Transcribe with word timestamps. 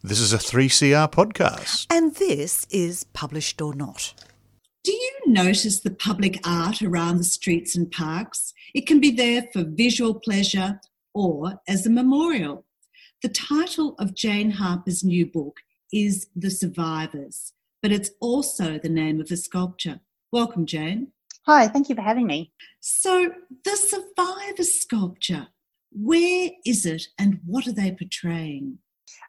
This 0.00 0.20
is 0.20 0.32
a 0.32 0.38
3CR 0.38 1.10
podcast. 1.10 1.88
And 1.90 2.14
this 2.14 2.68
is 2.70 3.02
Published 3.14 3.60
or 3.60 3.74
Not. 3.74 4.14
Do 4.84 4.92
you 4.92 5.12
notice 5.26 5.80
the 5.80 5.90
public 5.90 6.38
art 6.46 6.82
around 6.82 7.18
the 7.18 7.24
streets 7.24 7.74
and 7.74 7.90
parks? 7.90 8.54
It 8.74 8.86
can 8.86 9.00
be 9.00 9.10
there 9.10 9.48
for 9.52 9.64
visual 9.64 10.14
pleasure 10.14 10.80
or 11.14 11.60
as 11.66 11.84
a 11.84 11.90
memorial. 11.90 12.64
The 13.22 13.28
title 13.28 13.96
of 13.98 14.14
Jane 14.14 14.52
Harper's 14.52 15.02
new 15.02 15.26
book 15.26 15.58
is 15.92 16.28
The 16.36 16.52
Survivors, 16.52 17.52
but 17.82 17.90
it's 17.90 18.12
also 18.20 18.78
the 18.78 18.88
name 18.88 19.20
of 19.20 19.32
a 19.32 19.36
sculpture. 19.36 19.98
Welcome, 20.30 20.64
Jane. 20.64 21.08
Hi, 21.46 21.66
thank 21.66 21.88
you 21.88 21.96
for 21.96 22.02
having 22.02 22.28
me. 22.28 22.52
So, 22.78 23.32
the 23.64 23.76
Survivors 23.76 24.74
sculpture, 24.74 25.48
where 25.90 26.50
is 26.64 26.86
it 26.86 27.08
and 27.18 27.40
what 27.44 27.66
are 27.66 27.72
they 27.72 27.90
portraying? 27.90 28.78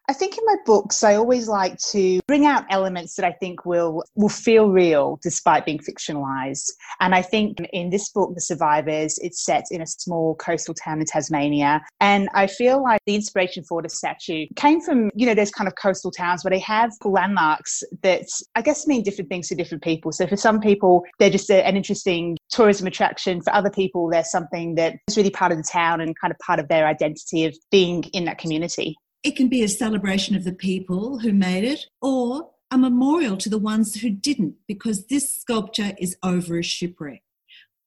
I 0.09 0.13
think 0.13 0.39
in 0.39 0.43
my 0.43 0.55
books, 0.65 1.03
I 1.03 1.13
always 1.13 1.47
like 1.47 1.77
to 1.91 2.19
bring 2.25 2.47
out 2.47 2.65
elements 2.71 3.13
that 3.13 3.25
I 3.25 3.31
think 3.31 3.63
will 3.63 4.03
will 4.15 4.27
feel 4.27 4.71
real 4.71 5.19
despite 5.21 5.65
being 5.65 5.77
fictionalized. 5.77 6.71
And 6.99 7.13
I 7.13 7.21
think 7.21 7.59
in 7.73 7.91
this 7.91 8.09
book, 8.09 8.33
The 8.33 8.41
Survivors, 8.41 9.19
it's 9.21 9.45
set 9.45 9.65
in 9.69 9.83
a 9.83 9.85
small 9.85 10.33
coastal 10.33 10.73
town 10.73 10.99
in 10.99 11.05
Tasmania. 11.05 11.85
And 12.01 12.27
I 12.33 12.47
feel 12.47 12.81
like 12.81 13.01
the 13.05 13.13
inspiration 13.13 13.63
for 13.63 13.83
the 13.83 13.89
statue 13.89 14.47
came 14.55 14.81
from, 14.81 15.11
you 15.13 15.27
know, 15.27 15.35
those 15.35 15.51
kind 15.51 15.67
of 15.67 15.75
coastal 15.75 16.09
towns 16.09 16.43
where 16.43 16.49
they 16.49 16.57
have 16.57 16.89
landmarks 17.05 17.83
that 18.01 18.25
I 18.55 18.63
guess 18.63 18.87
mean 18.87 19.03
different 19.03 19.29
things 19.29 19.47
to 19.49 19.55
different 19.55 19.83
people. 19.83 20.11
So 20.11 20.25
for 20.25 20.37
some 20.37 20.59
people, 20.59 21.03
they're 21.19 21.29
just 21.29 21.51
an 21.51 21.77
interesting 21.77 22.35
tourism 22.49 22.87
attraction. 22.87 23.43
For 23.43 23.53
other 23.53 23.69
people, 23.69 24.09
they're 24.09 24.23
something 24.23 24.73
that 24.73 24.95
is 25.07 25.17
really 25.17 25.29
part 25.29 25.51
of 25.51 25.59
the 25.59 25.63
town 25.63 26.01
and 26.01 26.19
kind 26.19 26.31
of 26.31 26.39
part 26.39 26.59
of 26.59 26.67
their 26.67 26.87
identity 26.87 27.45
of 27.45 27.55
being 27.69 28.05
in 28.05 28.25
that 28.25 28.39
community. 28.39 28.95
It 29.23 29.35
can 29.35 29.49
be 29.49 29.63
a 29.63 29.67
celebration 29.67 30.35
of 30.35 30.43
the 30.45 30.53
people 30.53 31.19
who 31.19 31.33
made 31.33 31.65
it 31.65 31.87
or 32.01 32.51
a 32.71 32.77
memorial 32.77 33.35
to 33.37 33.49
the 33.49 33.57
ones 33.57 33.95
who 33.95 34.09
didn't, 34.09 34.55
because 34.67 35.07
this 35.07 35.35
sculpture 35.35 35.93
is 35.97 36.15
over 36.23 36.59
a 36.59 36.63
shipwreck. 36.63 37.23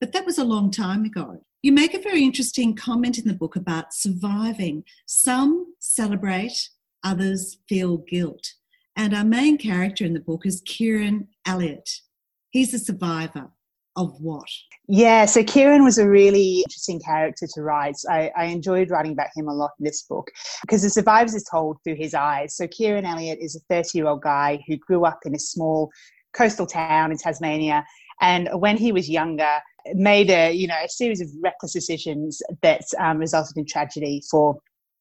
But 0.01 0.13
that 0.13 0.27
was 0.27 0.39
a 0.39 0.45
long 0.45 0.71
time 0.71 1.05
ago. 1.05 1.45
You 1.63 1.73
make 1.73 1.95
a 1.95 2.01
very 2.01 2.25
interesting 2.25 2.75
comment 2.75 3.19
in 3.19 3.29
the 3.29 3.35
book 3.35 3.55
about 3.55 3.95
surviving. 3.95 4.85
Some 5.07 5.75
celebrate, 5.79 6.71
others 7.05 7.59
feel 7.69 7.99
guilt. 7.99 8.55
And 8.97 9.15
our 9.15 9.25
main 9.25 9.57
character 9.57 10.05
in 10.05 10.13
the 10.13 10.21
book 10.21 10.45
is 10.45 10.61
Kieran 10.67 11.29
Elliott. 11.47 12.01
He's 12.51 12.75
a 12.75 12.79
survivor 12.79 13.53
of 13.97 14.15
what? 14.21 14.49
Yeah, 14.89 15.27
so 15.27 15.45
Kieran 15.45 15.85
was 15.85 15.99
a 15.99 16.09
really 16.09 16.61
interesting 16.61 17.01
character 17.01 17.47
to 17.55 17.63
write. 17.63 17.97
I, 18.09 18.31
I, 18.37 18.45
enjoyed 18.47 18.91
writing 18.91 19.13
about 19.13 19.29
him 19.35 19.49
a 19.49 19.55
lot 19.55 19.73
in 19.79 19.85
this 19.85 20.03
book 20.03 20.31
because 20.63 20.83
The 20.83 20.91
Survivors 20.91 21.35
is 21.35 21.45
told 21.45 21.77
through 21.85 21.97
his 21.97 22.15
eyes. 22.15 22.57
So 22.57 22.67
Kieran 22.67 23.05
Elliott 23.05 23.39
is 23.41 23.55
a 23.55 23.61
30 23.69 23.99
year 23.99 24.07
old 24.07 24.23
guy 24.23 24.63
who 24.67 24.77
grew 24.79 25.05
up 25.05 25.21
in 25.25 25.35
a 25.35 25.39
small 25.39 25.91
coastal 26.33 26.67
town 26.67 27.13
in 27.13 27.19
Tasmania. 27.19 27.85
And 28.21 28.49
when 28.55 28.77
he 28.77 28.93
was 28.93 29.11
younger, 29.11 29.59
made 29.95 30.31
a 30.31 30.53
you 30.53 30.67
know 30.67 30.79
a 30.83 30.89
series 30.89 31.21
of 31.21 31.29
reckless 31.41 31.73
decisions 31.73 32.43
that 32.63 32.83
um, 32.99 33.19
resulted 33.19 33.57
in 33.57 33.67
tragedy 33.67 34.23
for 34.31 34.59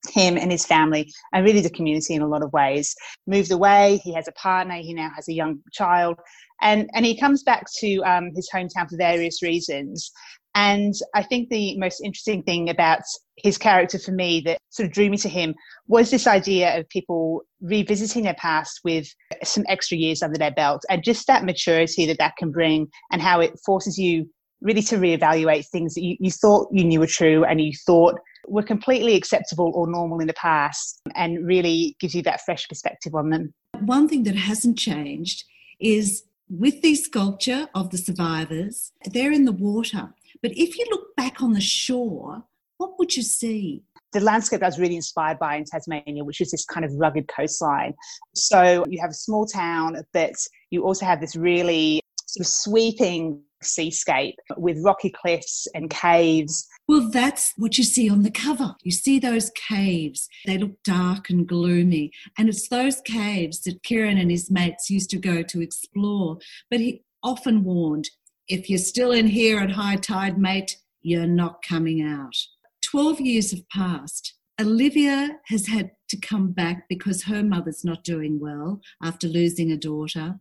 him 0.10 0.36
and 0.36 0.52
his 0.52 0.66
family 0.66 1.12
and 1.32 1.46
really 1.46 1.62
the 1.62 1.70
community 1.70 2.16
in 2.16 2.24
a 2.24 2.28
lot 2.28 2.42
of 2.42 2.52
ways 2.54 2.96
moved 3.28 3.52
away 3.52 4.02
he 4.04 4.12
has 4.12 4.28
a 4.28 4.32
partner 4.32 4.74
he 4.76 4.96
now 4.96 5.12
has 5.16 5.28
a 5.28 5.34
young 5.34 5.60
child 5.72 6.18
and 6.62 6.90
and 6.94 7.06
he 7.06 7.20
comes 7.20 7.44
back 7.44 7.66
to 7.80 7.98
um, 8.00 8.32
his 8.36 8.50
hometown 8.54 8.90
for 8.90 8.98
various 8.98 9.42
reasons. 9.42 10.12
And 10.54 10.94
I 11.16 11.24
think 11.24 11.50
the 11.50 11.78
most 11.78 12.02
interesting 12.02 12.44
thing 12.44 12.70
about 12.70 13.04
his 13.38 13.58
character 13.58 13.98
for 13.98 14.12
me 14.12 14.42
that 14.46 14.58
sort 14.70 14.86
of 14.86 14.94
drew 14.94 15.10
me 15.10 15.18
to 15.18 15.30
him 15.30 15.56
was 15.88 16.12
this 16.12 16.28
idea 16.28 16.78
of 16.78 16.90
people 16.90 17.44
revisiting 17.62 18.24
their 18.24 18.36
past 18.36 18.82
with 18.84 19.08
some 19.44 19.64
extra 19.70 19.98
years 19.98 20.22
under 20.22 20.38
their 20.38 20.52
belt 20.52 20.84
and 20.90 21.04
just 21.04 21.26
that 21.28 21.46
maturity 21.46 22.06
that 22.06 22.18
that 22.18 22.36
can 22.38 22.52
bring 22.52 22.88
and 23.12 23.22
how 23.22 23.40
it 23.40 23.58
forces 23.66 23.98
you 23.98 24.30
really 24.60 24.82
to 24.82 24.98
reevaluate 24.98 25.68
things 25.68 25.96
that 25.96 26.04
you, 26.04 26.18
you 26.20 26.30
thought 26.30 26.68
you 26.72 26.84
knew 26.84 27.00
were 27.00 27.08
true 27.08 27.44
and 27.46 27.62
you 27.62 27.72
thought 27.86 28.16
were 28.48 28.64
completely 28.64 29.16
acceptable 29.16 29.72
or 29.74 29.88
normal 29.88 30.20
in 30.20 30.28
the 30.28 30.34
past 30.34 31.00
and 31.16 31.46
really 31.46 31.96
gives 32.00 32.14
you 32.14 32.22
that 32.22 32.42
fresh 32.46 32.68
perspective 32.68 33.16
on 33.16 33.30
them. 33.30 33.54
One 33.80 34.08
thing 34.08 34.24
that 34.24 34.36
hasn't 34.36 34.78
changed 34.78 35.46
is 35.80 36.24
with 36.52 36.82
the 36.82 36.96
sculpture 36.96 37.70
of 37.74 37.92
the 37.92 37.98
survivors, 37.98 38.92
they're 39.06 39.32
in 39.32 39.46
the 39.46 39.54
water. 39.54 40.14
But 40.44 40.52
if 40.58 40.78
you 40.78 40.86
look 40.90 41.16
back 41.16 41.42
on 41.42 41.54
the 41.54 41.62
shore, 41.62 42.44
what 42.78 43.00
would 43.00 43.16
you 43.16 43.24
see? 43.24 43.84
The 44.12 44.20
landscape 44.20 44.62
I 44.62 44.66
was 44.66 44.78
really 44.78 44.98
inspired 44.98 45.40
by 45.40 45.56
in 45.56 45.64
Tasmania, 45.64 46.26
which 46.26 46.42
is 46.42 46.52
this 46.52 46.66
kind 46.66 46.84
of 46.86 46.92
rugged 46.96 47.30
coastline. 47.30 47.94
So 48.36 48.84
you 48.90 49.00
have 49.00 49.12
a 49.12 49.14
small 49.14 49.46
town, 49.46 49.96
but 50.12 50.34
you 50.72 50.84
also 50.84 51.06
have 51.06 51.22
this 51.22 51.38
really 51.38 52.02
sort 52.26 52.46
of 52.46 52.52
sweeping 52.52 53.42
seascape 53.64 54.36
with 54.58 54.84
rocky 54.84 55.10
cliffs 55.10 55.68
and 55.74 55.90
caves. 55.90 56.68
Well, 56.88 57.10
that's 57.12 57.54
what 57.58 57.78
you 57.78 57.84
see 57.84 58.10
on 58.10 58.24
the 58.24 58.32
cover. 58.32 58.76
You 58.84 58.92
see 58.92 59.20
those 59.20 59.52
caves. 59.52 60.28
They 60.46 60.58
look 60.58 60.82
dark 60.84 61.30
and 61.30 61.48
gloomy. 61.48 62.12
And 62.38 62.50
it's 62.50 62.68
those 62.68 63.02
caves 63.02 63.62
that 63.62 63.84
Kieran 63.84 64.18
and 64.18 64.32
his 64.32 64.52
mates 64.52 64.90
used 64.90 65.10
to 65.12 65.18
go 65.18 65.42
to 65.44 65.62
explore. 65.62 66.38
But 66.70 66.80
he 66.80 67.04
often 67.24 67.64
warned 67.64 68.10
if 68.48 68.70
you're 68.70 68.80
still 68.80 69.12
in 69.12 69.28
here 69.28 69.60
at 69.60 69.72
high 69.72 69.96
tide, 69.96 70.38
mate, 70.38 70.78
you're 71.02 71.28
not 71.28 71.64
coming 71.68 72.02
out. 72.02 72.36
12 72.84 73.22
years 73.22 73.52
have 73.52 73.68
passed. 73.70 74.34
Olivia 74.60 75.40
has 75.48 75.68
had 75.68 75.92
to 76.10 76.18
come 76.18 76.52
back 76.52 76.88
because 76.90 77.24
her 77.24 77.42
mother's 77.42 77.86
not 77.86 78.04
doing 78.04 78.40
well 78.40 78.82
after 79.02 79.28
losing 79.28 79.72
a 79.72 79.78
daughter. 79.78 80.40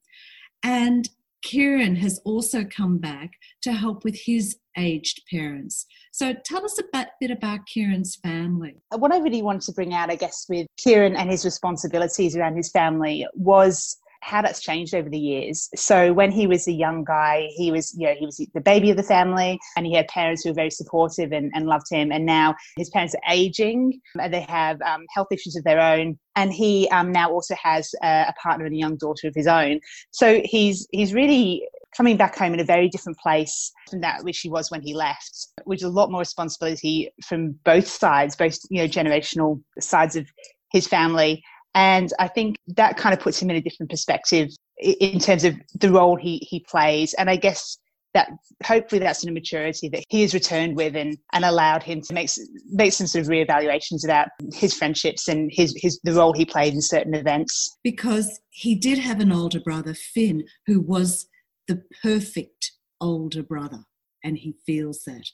And 0.62 1.08
Kieran 1.42 1.96
has 1.96 2.20
also 2.24 2.64
come 2.64 2.98
back 2.98 3.30
to 3.62 3.72
help 3.72 4.04
with 4.04 4.18
his 4.18 4.58
aged 4.76 5.22
parents. 5.30 5.86
So 6.12 6.34
tell 6.44 6.64
us 6.64 6.78
a 6.78 6.84
bit, 6.92 7.30
about 7.30 7.66
Kieran's 7.66 8.16
family. 8.16 8.76
What 8.96 9.12
I 9.12 9.18
really 9.18 9.42
wanted 9.42 9.62
to 9.62 9.72
bring 9.72 9.94
out, 9.94 10.10
I 10.10 10.16
guess, 10.16 10.46
with 10.48 10.66
Kieran 10.76 11.16
and 11.16 11.30
his 11.30 11.44
responsibilities 11.44 12.36
around 12.36 12.56
his 12.56 12.70
family 12.70 13.26
was 13.34 13.96
how 14.22 14.42
that's 14.42 14.60
changed 14.60 14.94
over 14.94 15.08
the 15.08 15.18
years. 15.18 15.68
So 15.74 16.12
when 16.12 16.30
he 16.30 16.46
was 16.46 16.66
a 16.68 16.72
young 16.72 17.04
guy, 17.04 17.48
he 17.56 17.70
was, 17.72 17.94
you 17.98 18.06
know, 18.06 18.14
he 18.18 18.26
was 18.26 18.36
the 18.54 18.60
baby 18.60 18.90
of 18.90 18.96
the 18.96 19.02
family 19.02 19.58
and 19.76 19.86
he 19.86 19.94
had 19.94 20.08
parents 20.08 20.42
who 20.42 20.50
were 20.50 20.54
very 20.54 20.70
supportive 20.70 21.32
and, 21.32 21.50
and 21.54 21.66
loved 21.66 21.86
him. 21.90 22.12
And 22.12 22.26
now 22.26 22.54
his 22.76 22.90
parents 22.90 23.14
are 23.14 23.32
aging 23.32 24.00
and 24.20 24.32
they 24.32 24.42
have 24.42 24.80
um, 24.82 25.06
health 25.14 25.28
issues 25.30 25.56
of 25.56 25.64
their 25.64 25.80
own. 25.80 26.18
And 26.36 26.52
he 26.52 26.88
um, 26.90 27.12
now 27.12 27.30
also 27.30 27.54
has 27.62 27.90
a, 28.02 28.26
a 28.28 28.34
partner 28.42 28.66
and 28.66 28.74
a 28.74 28.78
young 28.78 28.96
daughter 28.96 29.26
of 29.26 29.34
his 29.34 29.46
own. 29.46 29.80
So 30.10 30.42
he's, 30.44 30.86
he's 30.92 31.14
really 31.14 31.66
coming 31.96 32.16
back 32.16 32.36
home 32.36 32.54
in 32.54 32.60
a 32.60 32.64
very 32.64 32.88
different 32.88 33.18
place 33.18 33.72
from 33.88 34.00
that 34.00 34.22
which 34.22 34.40
he 34.40 34.48
was 34.48 34.70
when 34.70 34.82
he 34.82 34.94
left, 34.94 35.48
which 35.64 35.80
is 35.80 35.84
a 35.84 35.88
lot 35.88 36.10
more 36.10 36.20
responsibility 36.20 37.12
from 37.26 37.52
both 37.64 37.86
sides, 37.86 38.36
both 38.36 38.58
you 38.70 38.80
know 38.80 38.88
generational 38.88 39.60
sides 39.80 40.14
of 40.14 40.26
his 40.72 40.86
family 40.86 41.42
and 41.74 42.12
I 42.18 42.28
think 42.28 42.56
that 42.68 42.96
kind 42.96 43.14
of 43.14 43.20
puts 43.20 43.40
him 43.40 43.50
in 43.50 43.56
a 43.56 43.60
different 43.60 43.90
perspective 43.90 44.48
in 44.78 45.18
terms 45.18 45.44
of 45.44 45.54
the 45.78 45.90
role 45.90 46.16
he, 46.16 46.38
he 46.38 46.60
plays. 46.60 47.14
And 47.14 47.30
I 47.30 47.36
guess 47.36 47.78
that 48.12 48.28
hopefully 48.64 48.98
that's 48.98 49.22
an 49.22 49.32
maturity 49.32 49.88
that 49.90 50.02
he 50.08 50.22
has 50.22 50.34
returned 50.34 50.76
with 50.76 50.96
and, 50.96 51.16
and 51.32 51.44
allowed 51.44 51.82
him 51.82 52.00
to 52.00 52.12
make, 52.12 52.28
make 52.70 52.92
some 52.92 53.06
sort 53.06 53.24
of 53.24 53.30
reevaluations 53.30 54.04
about 54.04 54.28
his 54.52 54.74
friendships 54.74 55.28
and 55.28 55.50
his, 55.52 55.74
his 55.76 56.00
the 56.02 56.12
role 56.12 56.32
he 56.32 56.44
played 56.44 56.74
in 56.74 56.82
certain 56.82 57.14
events. 57.14 57.76
Because 57.84 58.40
he 58.48 58.74
did 58.74 58.98
have 58.98 59.20
an 59.20 59.30
older 59.30 59.60
brother, 59.60 59.94
Finn, 59.94 60.44
who 60.66 60.80
was 60.80 61.28
the 61.68 61.82
perfect 62.02 62.72
older 63.00 63.44
brother 63.44 63.84
and 64.24 64.38
he 64.38 64.54
feels 64.66 65.00
that. 65.06 65.24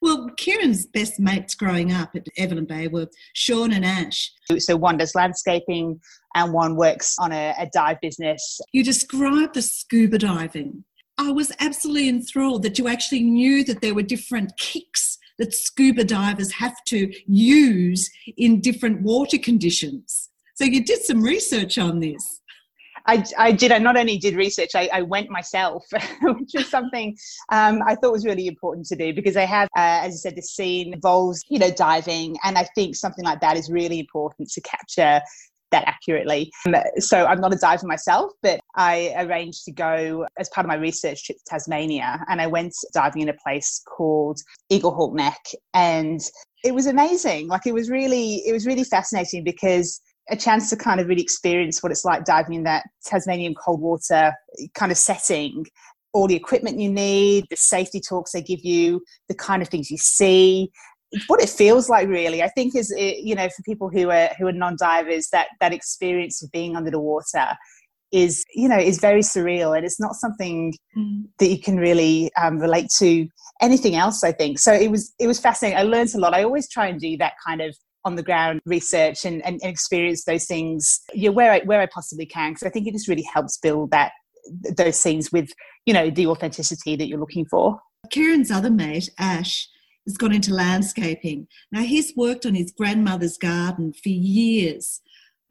Well, 0.00 0.30
Kieran's 0.36 0.86
best 0.86 1.18
mates 1.18 1.54
growing 1.54 1.92
up 1.92 2.10
at 2.14 2.26
Evelyn 2.36 2.66
Bay 2.66 2.88
were 2.88 3.08
Sean 3.34 3.72
and 3.72 3.84
Ash. 3.84 4.30
So 4.58 4.76
one 4.76 4.96
does 4.98 5.14
landscaping 5.14 6.00
and 6.34 6.52
one 6.52 6.76
works 6.76 7.16
on 7.18 7.32
a, 7.32 7.54
a 7.58 7.68
dive 7.72 8.00
business. 8.00 8.60
You 8.72 8.84
described 8.84 9.54
the 9.54 9.62
scuba 9.62 10.18
diving. 10.18 10.84
I 11.18 11.30
was 11.30 11.50
absolutely 11.60 12.08
enthralled 12.08 12.62
that 12.64 12.78
you 12.78 12.88
actually 12.88 13.22
knew 13.22 13.64
that 13.64 13.80
there 13.80 13.94
were 13.94 14.02
different 14.02 14.56
kicks 14.58 15.18
that 15.38 15.54
scuba 15.54 16.04
divers 16.04 16.52
have 16.52 16.76
to 16.86 17.10
use 17.26 18.10
in 18.36 18.60
different 18.60 19.02
water 19.02 19.38
conditions. 19.38 20.30
So 20.54 20.64
you 20.64 20.84
did 20.84 21.02
some 21.02 21.22
research 21.22 21.78
on 21.78 22.00
this. 22.00 22.40
I, 23.06 23.24
I 23.38 23.52
did. 23.52 23.72
I 23.72 23.78
not 23.78 23.96
only 23.96 24.18
did 24.18 24.34
research, 24.34 24.70
I, 24.74 24.88
I 24.92 25.02
went 25.02 25.30
myself, 25.30 25.84
which 26.22 26.52
was 26.54 26.68
something 26.68 27.16
um, 27.50 27.82
I 27.86 27.94
thought 27.94 28.12
was 28.12 28.24
really 28.24 28.46
important 28.46 28.86
to 28.88 28.96
do 28.96 29.14
because 29.14 29.36
I 29.36 29.44
have, 29.44 29.68
uh, 29.76 30.02
as 30.04 30.14
I 30.14 30.16
said, 30.16 30.36
the 30.36 30.42
scene 30.42 30.92
involves, 30.92 31.42
you 31.48 31.58
know, 31.58 31.70
diving. 31.70 32.36
And 32.44 32.58
I 32.58 32.64
think 32.74 32.96
something 32.96 33.24
like 33.24 33.40
that 33.40 33.56
is 33.56 33.70
really 33.70 33.98
important 33.98 34.50
to 34.50 34.60
capture 34.60 35.20
that 35.72 35.84
accurately. 35.86 36.50
Um, 36.66 36.76
so 36.98 37.26
I'm 37.26 37.40
not 37.40 37.52
a 37.52 37.56
diver 37.56 37.86
myself, 37.86 38.32
but 38.42 38.60
I 38.76 39.14
arranged 39.18 39.64
to 39.64 39.72
go 39.72 40.26
as 40.38 40.48
part 40.48 40.64
of 40.64 40.68
my 40.68 40.76
research 40.76 41.24
trip 41.24 41.38
to 41.38 41.44
Tasmania 41.48 42.24
and 42.28 42.40
I 42.40 42.46
went 42.46 42.74
diving 42.92 43.22
in 43.22 43.28
a 43.28 43.34
place 43.34 43.82
called 43.86 44.38
Eaglehawk 44.72 45.14
Neck 45.14 45.40
and 45.74 46.20
it 46.64 46.74
was 46.74 46.86
amazing. 46.86 47.48
Like 47.48 47.66
it 47.66 47.74
was 47.74 47.90
really, 47.90 48.36
it 48.46 48.52
was 48.52 48.66
really 48.66 48.84
fascinating 48.84 49.44
because 49.44 50.00
a 50.30 50.36
chance 50.36 50.70
to 50.70 50.76
kind 50.76 51.00
of 51.00 51.08
really 51.08 51.22
experience 51.22 51.82
what 51.82 51.92
it's 51.92 52.04
like 52.04 52.24
diving 52.24 52.54
in 52.54 52.62
that 52.64 52.84
Tasmanian 53.04 53.54
cold 53.54 53.80
water 53.80 54.32
kind 54.74 54.90
of 54.90 54.98
setting. 54.98 55.64
All 56.12 56.26
the 56.26 56.34
equipment 56.34 56.80
you 56.80 56.90
need, 56.90 57.44
the 57.50 57.56
safety 57.56 58.00
talks 58.00 58.32
they 58.32 58.42
give 58.42 58.60
you, 58.64 59.02
the 59.28 59.34
kind 59.34 59.62
of 59.62 59.68
things 59.68 59.90
you 59.90 59.98
see, 59.98 60.70
what 61.26 61.42
it 61.42 61.48
feels 61.48 61.88
like 61.88 62.08
really. 62.08 62.42
I 62.42 62.48
think 62.48 62.74
is 62.74 62.92
you 62.96 63.34
know 63.34 63.48
for 63.48 63.62
people 63.64 63.88
who 63.88 64.10
are 64.10 64.30
who 64.38 64.46
are 64.46 64.52
non-divers 64.52 65.28
that 65.30 65.48
that 65.60 65.72
experience 65.72 66.42
of 66.42 66.50
being 66.50 66.76
under 66.76 66.90
the 66.90 67.00
water 67.00 67.46
is 68.12 68.44
you 68.54 68.68
know 68.68 68.78
is 68.78 68.98
very 68.98 69.20
surreal 69.20 69.76
and 69.76 69.84
it's 69.84 70.00
not 70.00 70.14
something 70.14 70.72
mm. 70.96 71.24
that 71.38 71.48
you 71.48 71.60
can 71.60 71.76
really 71.76 72.30
um, 72.40 72.58
relate 72.58 72.88
to 72.98 73.26
anything 73.60 73.94
else 73.94 74.22
i 74.22 74.32
think. 74.32 74.58
So 74.58 74.72
it 74.72 74.90
was 74.90 75.14
it 75.18 75.26
was 75.26 75.40
fascinating. 75.40 75.78
I 75.78 75.82
learned 75.82 76.14
a 76.14 76.18
lot. 76.18 76.34
I 76.34 76.44
always 76.44 76.68
try 76.68 76.86
and 76.86 77.00
do 77.00 77.16
that 77.18 77.34
kind 77.44 77.60
of 77.60 77.76
on 78.06 78.14
the 78.14 78.22
ground 78.22 78.60
research 78.64 79.24
and, 79.24 79.44
and, 79.44 79.60
and 79.62 79.70
experience 79.70 80.24
those 80.24 80.46
things 80.46 81.00
yeah, 81.12 81.28
where 81.28 81.52
I, 81.52 81.60
where 81.64 81.80
I 81.80 81.86
possibly 81.86 82.24
can 82.24 82.52
because 82.52 82.62
I 82.62 82.70
think 82.70 82.86
it 82.86 82.92
just 82.92 83.08
really 83.08 83.26
helps 83.34 83.58
build 83.58 83.90
that 83.90 84.12
those 84.76 84.98
scenes 84.98 85.32
with 85.32 85.50
you 85.86 85.92
know 85.92 86.08
the 86.08 86.28
authenticity 86.28 86.94
that 86.96 87.08
you're 87.08 87.18
looking 87.18 87.46
for. 87.46 87.80
Kieran's 88.10 88.52
other 88.52 88.70
mate 88.70 89.10
Ash 89.18 89.68
has 90.06 90.16
gone 90.16 90.32
into 90.32 90.54
landscaping. 90.54 91.48
Now 91.72 91.82
he's 91.82 92.14
worked 92.16 92.46
on 92.46 92.54
his 92.54 92.72
grandmother's 92.78 93.36
garden 93.36 93.92
for 93.92 94.08
years, 94.08 95.00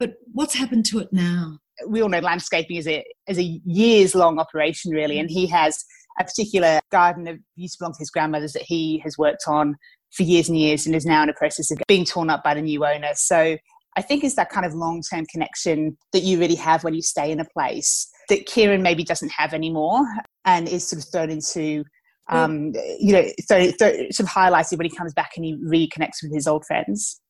but 0.00 0.14
what's 0.32 0.54
happened 0.54 0.86
to 0.86 0.98
it 1.00 1.12
now? 1.12 1.58
We 1.86 2.00
all 2.00 2.08
know 2.08 2.20
landscaping 2.20 2.78
is 2.78 2.88
a 2.88 3.04
is 3.28 3.38
a 3.38 3.60
years 3.66 4.14
long 4.14 4.38
operation 4.38 4.92
really, 4.92 5.18
and 5.18 5.30
he 5.30 5.46
has 5.48 5.84
a 6.18 6.24
particular 6.24 6.80
garden 6.90 7.24
that 7.24 7.36
used 7.56 7.74
to 7.74 7.78
belong 7.80 7.92
to 7.92 7.98
his 7.98 8.10
grandmother's 8.10 8.54
that 8.54 8.62
he 8.62 8.98
has 9.04 9.18
worked 9.18 9.44
on 9.46 9.76
for 10.16 10.22
years 10.22 10.48
and 10.48 10.58
years 10.58 10.86
and 10.86 10.94
is 10.94 11.04
now 11.04 11.22
in 11.22 11.28
a 11.28 11.34
process 11.34 11.70
of 11.70 11.78
being 11.86 12.04
torn 12.04 12.30
up 12.30 12.42
by 12.42 12.54
the 12.54 12.62
new 12.62 12.84
owner. 12.84 13.10
So 13.14 13.56
I 13.96 14.02
think 14.02 14.24
it's 14.24 14.36
that 14.36 14.50
kind 14.50 14.66
of 14.66 14.74
long 14.74 15.02
term 15.02 15.26
connection 15.26 15.96
that 16.12 16.22
you 16.22 16.38
really 16.38 16.54
have 16.56 16.84
when 16.84 16.94
you 16.94 17.02
stay 17.02 17.30
in 17.30 17.40
a 17.40 17.44
place 17.44 18.08
that 18.28 18.46
Kieran 18.46 18.82
maybe 18.82 19.04
doesn't 19.04 19.30
have 19.30 19.52
anymore 19.52 20.04
and 20.44 20.68
is 20.68 20.88
sort 20.88 21.02
of 21.02 21.10
thrown 21.10 21.30
into 21.30 21.84
um, 22.28 22.72
you 22.98 23.12
know, 23.12 23.24
so, 23.40 23.70
so 23.78 23.92
sort 24.10 24.20
of 24.20 24.26
highlighted 24.26 24.78
when 24.78 24.88
he 24.88 24.96
comes 24.96 25.14
back 25.14 25.32
and 25.36 25.44
he 25.44 25.56
reconnects 25.56 26.22
with 26.22 26.32
his 26.32 26.46
old 26.46 26.64
friends. 26.66 27.20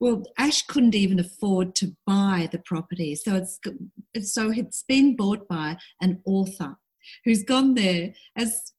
Well, 0.00 0.22
Ash 0.38 0.62
couldn't 0.62 0.94
even 0.94 1.18
afford 1.18 1.74
to 1.76 1.96
buy 2.06 2.48
the 2.52 2.60
property, 2.60 3.16
so 3.16 3.34
it's 3.34 3.58
so 4.32 4.52
it's 4.52 4.84
been 4.86 5.16
bought 5.16 5.48
by 5.48 5.78
an 6.00 6.22
author 6.24 6.76
who's 7.24 7.42
gone 7.42 7.74
there 7.74 8.14
as 8.36 8.72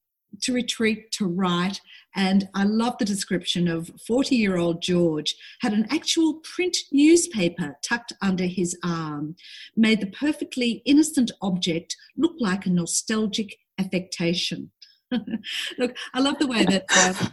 to 0.44 0.54
retreat 0.54 1.12
to 1.13 1.25
write. 1.25 1.81
And 2.17 2.49
I 2.55 2.63
love 2.63 2.97
the 2.97 3.05
description 3.05 3.67
of 3.67 3.91
40 4.05 4.35
year 4.35 4.57
old 4.57 4.81
George 4.81 5.35
had 5.61 5.71
an 5.71 5.85
actual 5.91 6.41
print 6.43 6.75
newspaper 6.91 7.77
tucked 7.83 8.11
under 8.23 8.45
his 8.45 8.75
arm, 8.83 9.35
made 9.75 10.01
the 10.01 10.07
perfectly 10.07 10.81
innocent 10.83 11.29
object 11.43 11.95
look 12.17 12.33
like 12.39 12.65
a 12.65 12.71
nostalgic 12.71 13.59
affectation. 13.77 14.71
Look, 15.77 15.95
I 16.13 16.19
love 16.19 16.39
the 16.39 16.47
way 16.47 16.65
that. 16.65 16.85
Uh, 16.89 17.29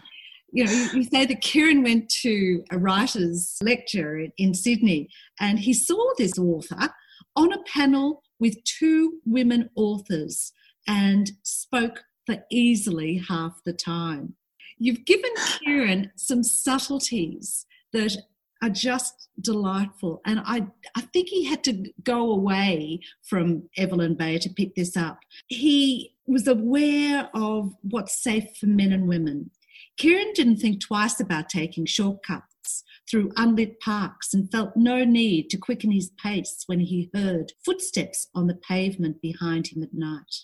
you 0.56 0.64
know, 0.64 0.70
you, 0.70 1.02
say 1.02 1.26
that 1.26 1.40
Kieran 1.40 1.82
went 1.82 2.08
to 2.22 2.62
a 2.70 2.78
writer's 2.78 3.58
lecture 3.60 4.20
in, 4.20 4.32
in 4.38 4.54
Sydney 4.54 5.08
and 5.40 5.58
he 5.58 5.74
saw 5.74 6.12
this 6.16 6.38
author 6.38 6.90
on 7.34 7.52
a 7.52 7.60
panel 7.64 8.22
with 8.38 8.62
two 8.62 9.14
women 9.26 9.68
authors 9.74 10.52
and 10.86 11.32
spoke 11.42 12.04
for 12.24 12.44
easily 12.52 13.20
half 13.28 13.60
the 13.64 13.72
time. 13.72 14.36
You've 14.84 15.06
given 15.06 15.30
Kieran 15.64 16.12
some 16.14 16.42
subtleties 16.42 17.64
that 17.94 18.14
are 18.62 18.68
just 18.68 19.30
delightful. 19.40 20.20
And 20.26 20.40
I, 20.44 20.66
I 20.94 21.00
think 21.00 21.30
he 21.30 21.46
had 21.46 21.64
to 21.64 21.90
go 22.02 22.30
away 22.30 23.00
from 23.22 23.70
Evelyn 23.78 24.14
Bay 24.14 24.36
to 24.36 24.50
pick 24.50 24.74
this 24.74 24.94
up. 24.94 25.20
He 25.48 26.14
was 26.26 26.46
aware 26.46 27.30
of 27.32 27.74
what's 27.80 28.22
safe 28.22 28.58
for 28.60 28.66
men 28.66 28.92
and 28.92 29.08
women. 29.08 29.52
Kieran 29.96 30.34
didn't 30.34 30.58
think 30.58 30.82
twice 30.82 31.18
about 31.18 31.48
taking 31.48 31.86
shortcuts 31.86 32.84
through 33.10 33.32
unlit 33.36 33.80
parks 33.80 34.34
and 34.34 34.52
felt 34.52 34.76
no 34.76 35.02
need 35.02 35.48
to 35.48 35.56
quicken 35.56 35.92
his 35.92 36.10
pace 36.22 36.64
when 36.66 36.80
he 36.80 37.08
heard 37.14 37.52
footsteps 37.64 38.28
on 38.34 38.48
the 38.48 38.54
pavement 38.68 39.22
behind 39.22 39.68
him 39.68 39.82
at 39.82 39.94
night. 39.94 40.42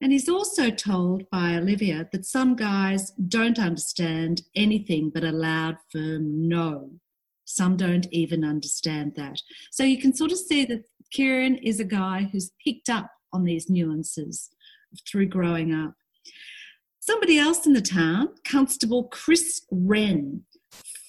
And 0.00 0.12
he's 0.12 0.28
also 0.28 0.70
told 0.70 1.28
by 1.30 1.56
Olivia 1.56 2.08
that 2.12 2.24
some 2.24 2.54
guys 2.54 3.10
don't 3.28 3.58
understand 3.58 4.42
anything 4.54 5.10
but 5.12 5.24
a 5.24 5.32
loud, 5.32 5.76
firm 5.90 6.48
no. 6.48 6.90
Some 7.44 7.76
don't 7.76 8.06
even 8.12 8.44
understand 8.44 9.14
that. 9.16 9.40
So 9.72 9.82
you 9.82 9.98
can 10.00 10.14
sort 10.14 10.32
of 10.32 10.38
see 10.38 10.64
that 10.66 10.84
Kieran 11.10 11.56
is 11.56 11.80
a 11.80 11.84
guy 11.84 12.28
who's 12.30 12.52
picked 12.64 12.88
up 12.88 13.10
on 13.32 13.44
these 13.44 13.68
nuances 13.68 14.50
through 15.10 15.26
growing 15.26 15.74
up. 15.74 15.94
Somebody 17.00 17.38
else 17.38 17.66
in 17.66 17.72
the 17.72 17.80
town, 17.80 18.28
Constable 18.46 19.04
Chris 19.04 19.62
Wren, 19.70 20.42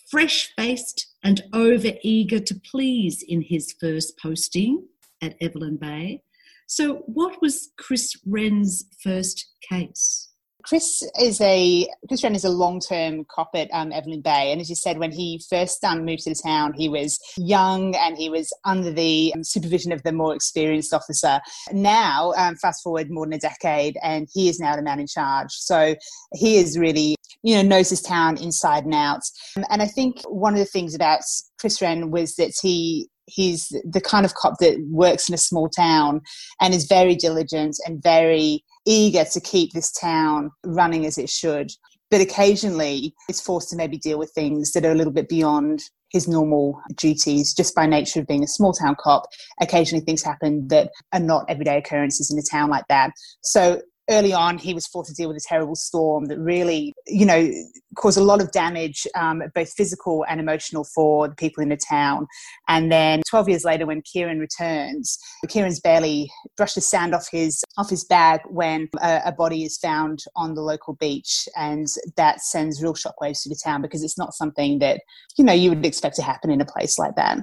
fresh 0.09 0.51
faced 0.57 1.13
and 1.23 1.43
over 1.53 1.91
eager 2.03 2.39
to 2.39 2.55
please 2.71 3.23
in 3.27 3.41
his 3.41 3.75
first 3.79 4.17
posting 4.17 4.87
at 5.21 5.35
Evelyn 5.41 5.77
Bay. 5.77 6.23
So, 6.69 7.01
what 7.07 7.41
was 7.41 7.71
Chris 7.79 8.15
Wren's 8.27 8.85
first 9.03 9.43
case? 9.67 10.29
Chris 10.63 11.01
is 11.19 11.41
a 11.41 11.87
Chris 12.07 12.23
Wren 12.23 12.35
is 12.35 12.43
a 12.43 12.49
long 12.49 12.79
term 12.79 13.25
cop 13.33 13.49
at 13.55 13.69
um, 13.73 13.91
Evelyn 13.91 14.21
Bay, 14.21 14.51
and 14.51 14.61
as 14.61 14.69
you 14.69 14.75
said, 14.75 14.99
when 14.99 15.11
he 15.11 15.41
first 15.49 15.83
um, 15.83 16.05
moved 16.05 16.25
to 16.25 16.29
the 16.29 16.41
town, 16.45 16.73
he 16.75 16.87
was 16.87 17.17
young 17.37 17.95
and 17.95 18.15
he 18.15 18.29
was 18.29 18.53
under 18.65 18.91
the 18.91 19.31
um, 19.33 19.43
supervision 19.43 19.91
of 19.91 20.03
the 20.03 20.11
more 20.11 20.35
experienced 20.35 20.93
officer. 20.93 21.39
Now, 21.71 22.33
um, 22.37 22.55
fast 22.57 22.83
forward 22.83 23.09
more 23.09 23.25
than 23.25 23.33
a 23.33 23.39
decade, 23.39 23.97
and 24.03 24.27
he 24.31 24.47
is 24.47 24.59
now 24.59 24.75
the 24.75 24.83
man 24.83 24.99
in 24.99 25.07
charge. 25.07 25.49
So 25.49 25.95
he 26.35 26.57
is 26.57 26.77
really 26.77 27.15
you 27.41 27.55
know 27.55 27.63
knows 27.63 27.89
his 27.89 28.03
town 28.03 28.37
inside 28.37 28.85
and 28.85 28.93
out. 28.93 29.21
And 29.55 29.81
I 29.81 29.87
think 29.87 30.21
one 30.27 30.53
of 30.53 30.59
the 30.59 30.65
things 30.65 30.93
about 30.93 31.21
Chris 31.59 31.81
Wren 31.81 32.11
was 32.11 32.35
that 32.35 32.53
he 32.61 33.09
he's 33.29 33.67
the 33.89 34.01
kind 34.01 34.25
of 34.25 34.33
cop 34.33 34.55
that 34.59 34.83
works 34.89 35.29
in 35.29 35.35
a 35.35 35.37
small 35.37 35.69
town 35.69 36.21
and 36.59 36.73
is 36.73 36.85
very 36.87 37.15
diligent 37.15 37.75
and 37.85 38.01
very 38.01 38.63
eager 38.85 39.23
to 39.23 39.39
keep 39.39 39.71
this 39.73 39.91
town 39.91 40.51
running 40.65 41.05
as 41.05 41.17
it 41.17 41.29
should. 41.29 41.71
But 42.11 42.21
occasionally 42.21 43.13
is 43.29 43.39
forced 43.39 43.69
to 43.69 43.75
maybe 43.75 43.97
deal 43.97 44.17
with 44.17 44.31
things 44.31 44.71
that 44.71 44.85
are 44.85 44.91
a 44.91 44.95
little 44.95 45.13
bit 45.13 45.29
beyond 45.29 45.83
his 46.11 46.27
normal 46.27 46.81
duties 46.95 47.53
just 47.53 47.75
by 47.75 47.85
nature 47.85 48.19
of 48.19 48.27
being 48.27 48.43
a 48.43 48.47
small 48.47 48.73
town 48.73 48.95
cop. 48.99 49.25
Occasionally 49.61 50.03
things 50.03 50.23
happen 50.23 50.67
that 50.69 50.89
are 51.13 51.19
not 51.19 51.45
everyday 51.47 51.77
occurrences 51.77 52.31
in 52.31 52.39
a 52.39 52.41
town 52.41 52.69
like 52.69 52.85
that. 52.89 53.11
So 53.41 53.81
early 54.09 54.33
on, 54.33 54.57
he 54.57 54.73
was 54.73 54.87
forced 54.87 55.09
to 55.09 55.15
deal 55.15 55.27
with 55.27 55.37
a 55.37 55.45
terrible 55.47 55.75
storm 55.75 56.25
that 56.25 56.39
really, 56.39 56.93
you 57.07 57.25
know, 57.25 57.51
caused 57.95 58.17
a 58.17 58.23
lot 58.23 58.41
of 58.41 58.51
damage, 58.51 59.07
um, 59.15 59.41
both 59.53 59.71
physical 59.73 60.25
and 60.29 60.39
emotional, 60.39 60.83
for 60.83 61.27
the 61.27 61.35
people 61.35 61.61
in 61.61 61.69
the 61.69 61.77
town. 61.77 62.27
And 62.67 62.91
then 62.91 63.21
12 63.29 63.49
years 63.49 63.65
later, 63.65 63.85
when 63.85 64.01
Kieran 64.01 64.39
returns, 64.39 65.17
Kieran's 65.47 65.79
barely 65.79 66.31
brushed 66.57 66.75
the 66.75 66.81
sand 66.81 67.13
off 67.13 67.27
his 67.31 67.63
off 67.77 67.89
his 67.89 68.03
bag 68.03 68.41
when 68.49 68.89
a, 69.01 69.21
a 69.25 69.31
body 69.31 69.63
is 69.63 69.77
found 69.77 70.23
on 70.35 70.53
the 70.53 70.61
local 70.61 70.93
beach, 70.95 71.47
and 71.55 71.87
that 72.15 72.41
sends 72.41 72.81
real 72.81 72.93
shockwaves 72.93 73.43
through 73.43 73.51
the 73.51 73.61
town 73.63 73.81
because 73.81 74.03
it's 74.03 74.17
not 74.17 74.33
something 74.33 74.79
that 74.79 75.01
you 75.37 75.43
know 75.43 75.53
you 75.53 75.69
would 75.69 75.85
expect 75.85 76.15
to 76.15 76.21
happen 76.21 76.51
in 76.51 76.61
a 76.61 76.65
place 76.65 76.97
like 76.97 77.15
that 77.15 77.39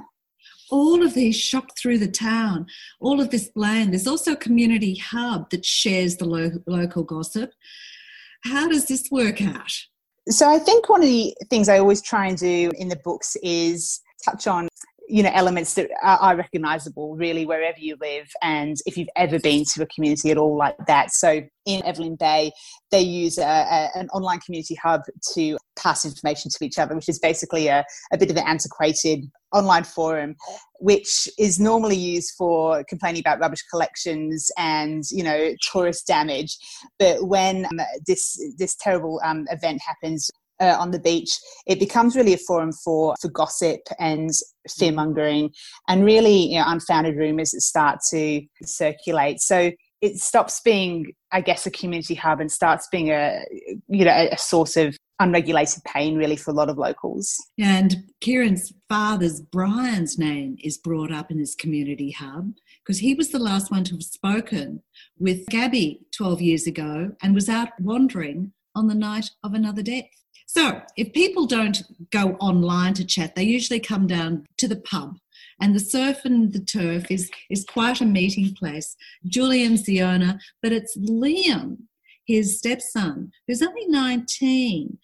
all 0.71 1.05
of 1.05 1.15
these 1.15 1.37
shock 1.37 1.77
through 1.77 1.99
the 1.99 2.11
town, 2.11 2.67
all 3.01 3.21
of 3.21 3.31
this 3.31 3.51
land. 3.55 3.93
There's 3.93 4.07
also 4.07 4.33
a 4.33 4.37
community 4.37 4.97
hub 4.97 5.51
that 5.51 5.65
shares 5.65 6.17
the 6.17 6.25
lo- 6.25 6.63
local 6.67 7.03
gossip. 7.03 7.53
How 8.45 8.69
does 8.69 8.87
this 8.87 9.09
work 9.11 9.43
out? 9.43 9.73
So 10.29 10.51
I 10.51 10.59
think 10.59 10.89
one 10.89 11.03
of 11.03 11.09
the 11.09 11.35
things 11.51 11.69
I 11.69 11.79
always 11.79 12.03
try 12.03 12.27
and 12.27 12.37
do 12.37 12.73
in 12.77 12.89
the 12.89 13.01
books 13.05 13.37
is 13.43 14.01
touch 14.25 14.47
on 14.47 14.69
you 15.09 15.23
know 15.23 15.31
elements 15.35 15.75
that 15.75 15.91
are, 16.03 16.19
are, 16.19 16.37
recognizable 16.37 17.17
really 17.17 17.47
wherever 17.47 17.79
you 17.79 17.97
live 18.01 18.29
and 18.43 18.77
if 18.87 18.97
you've 18.97 19.09
ever 19.17 19.39
been 19.39 19.65
to 19.65 19.83
a 19.83 19.87
community 19.87 20.31
at 20.31 20.39
all 20.39 20.57
like 20.57 20.77
that. 20.87 21.13
So 21.13 21.43
in 21.65 21.85
evelyn 21.85 22.17
bay 22.17 22.53
they 22.91 23.01
use 23.01 23.39
a, 23.39 23.43
a, 23.43 23.91
an 23.95 24.09
online 24.11 24.41
community 24.41 24.77
hub 24.77 25.03
to 25.35 25.59
pass 25.77 26.05
information 26.05 26.51
to 26.51 26.65
each 26.65 26.79
other 26.79 26.95
which 26.95 27.09
is 27.09 27.19
basically 27.19 27.69
a, 27.69 27.85
a 28.13 28.19
bit 28.19 28.31
of 28.31 28.37
an 28.37 28.45
antiquated 28.47 29.25
online 29.53 29.85
forum 29.85 30.37
which 30.79 31.29
is 31.39 31.59
normally 31.59 31.97
used 31.97 32.35
for 32.37 32.85
complaining 32.89 33.21
about 33.21 33.41
rubbish 33.41 33.63
collections 33.71 34.51
and 34.59 35.05
you 35.11 35.23
know 35.23 35.51
tourist 35.73 36.07
damage. 36.07 36.57
But 36.99 37.27
when 37.27 37.67
um, 37.67 37.81
this 38.07 38.39
this 38.59 38.77
terrible 38.77 39.21
um, 39.25 39.47
event 39.51 39.81
happens 39.87 40.31
uh, 40.61 40.77
on 40.79 40.91
the 40.91 40.99
beach, 40.99 41.39
it 41.67 41.79
becomes 41.79 42.17
really 42.17 42.35
a 42.35 42.39
forum 42.39 42.73
for, 42.73 43.15
for 43.21 43.29
gossip 43.29 43.81
and 43.99 44.31
fear 44.79 44.93
mongering 44.93 45.51
and 45.89 46.05
really 46.05 46.53
you 46.53 46.59
know, 46.59 46.65
unfounded 46.67 47.17
rumors 47.17 47.51
that 47.51 47.61
start 47.61 47.99
to 48.11 48.43
circulate. 48.63 49.41
So 49.41 49.73
it 50.01 50.19
stops 50.19 50.61
being, 50.61 51.13
I 51.33 51.41
guess, 51.41 51.67
a 51.67 51.71
community 51.71 52.15
hub 52.15 52.41
and 52.41 52.51
starts 52.51 52.89
being 52.91 53.11
a, 53.11 53.45
you 53.89 54.05
know, 54.05 54.29
a 54.31 54.39
source 54.39 54.77
of 54.77 54.97
unregulated 55.19 55.83
pain 55.85 56.17
really 56.17 56.37
for 56.37 56.51
a 56.51 56.55
lot 56.55 56.69
of 56.69 56.77
locals. 56.77 57.35
And 57.59 58.05
Kieran's 58.21 58.73
father's 58.89 59.41
Brian's 59.41 60.19
name 60.19 60.57
is 60.63 60.77
brought 60.77 61.11
up 61.11 61.31
in 61.31 61.39
this 61.39 61.55
community 61.55 62.11
hub 62.11 62.53
because 62.85 62.99
he 62.99 63.15
was 63.15 63.31
the 63.31 63.39
last 63.39 63.71
one 63.71 63.85
to 63.85 63.95
have 63.95 64.03
spoken 64.03 64.83
with 65.19 65.47
Gabby 65.47 66.01
12 66.17 66.43
years 66.43 66.67
ago 66.67 67.13
and 67.23 67.35
was 67.35 67.49
out 67.49 67.69
wandering 67.81 68.53
on 68.75 68.89
the 68.89 68.95
night 68.95 69.31
of 69.43 69.55
another 69.55 69.83
death. 69.83 70.05
So, 70.47 70.81
if 70.97 71.13
people 71.13 71.47
don't 71.47 71.83
go 72.11 72.37
online 72.37 72.95
to 72.95 73.05
chat, 73.05 73.35
they 73.35 73.43
usually 73.43 73.81
come 73.81 74.07
down 74.07 74.47
to 74.59 74.69
the 74.69 74.77
pub. 74.77 75.19
And 75.61 75.75
the 75.75 75.81
surf 75.81 76.25
and 76.25 76.53
the 76.53 76.61
turf 76.61 77.11
is, 77.11 77.31
is 77.51 77.65
quite 77.65 78.01
a 78.01 78.07
meeting 78.07 78.55
place. 78.55 78.97
Julian's 79.27 79.85
the 79.85 80.03
owner, 80.03 80.39
but 80.63 80.73
it's 80.73 80.97
Liam, 80.97 81.79
his 82.27 82.59
stepson, 82.59 83.33
who's 83.47 83.63
only 83.63 83.87
19. 83.87 84.99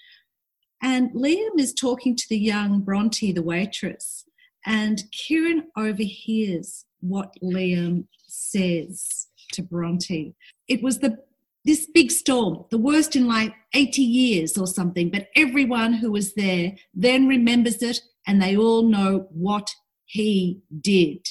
And 0.82 1.10
Liam 1.12 1.58
is 1.58 1.72
talking 1.72 2.16
to 2.16 2.24
the 2.28 2.38
young 2.38 2.80
Bronte, 2.80 3.32
the 3.32 3.42
waitress. 3.42 4.24
And 4.66 5.04
Kieran 5.12 5.64
overhears 5.76 6.84
what 7.00 7.34
Liam 7.42 8.06
says 8.28 9.28
to 9.52 9.62
Bronte. 9.62 10.34
It 10.68 10.82
was 10.82 10.98
the 10.98 11.18
this 11.64 11.86
big 11.94 12.10
storm, 12.10 12.64
the 12.70 12.78
worst 12.78 13.14
in 13.14 13.26
like 13.26 13.54
80 13.74 14.02
years 14.02 14.58
or 14.58 14.66
something, 14.66 15.10
but 15.10 15.28
everyone 15.36 15.94
who 15.94 16.10
was 16.10 16.34
there 16.34 16.72
then 16.94 17.26
remembers 17.28 17.82
it 17.82 18.00
and 18.26 18.40
they 18.40 18.56
all 18.56 18.82
know 18.82 19.26
what 19.30 19.68
he 20.04 20.60
did. 20.80 21.26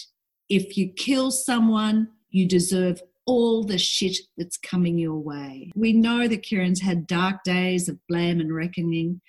If 0.49 0.77
you 0.77 0.89
kill 0.89 1.31
someone, 1.31 2.09
you 2.29 2.47
deserve 2.47 3.01
all 3.25 3.63
the 3.63 3.77
shit 3.77 4.17
that's 4.37 4.57
coming 4.57 4.97
your 4.97 5.17
way. 5.17 5.71
We 5.75 5.93
know 5.93 6.27
that 6.27 6.43
Kieran's 6.43 6.81
had 6.81 7.07
dark 7.07 7.43
days 7.43 7.87
of 7.87 7.99
blame 8.07 8.39
and 8.39 8.53
reckoning, 8.53 9.21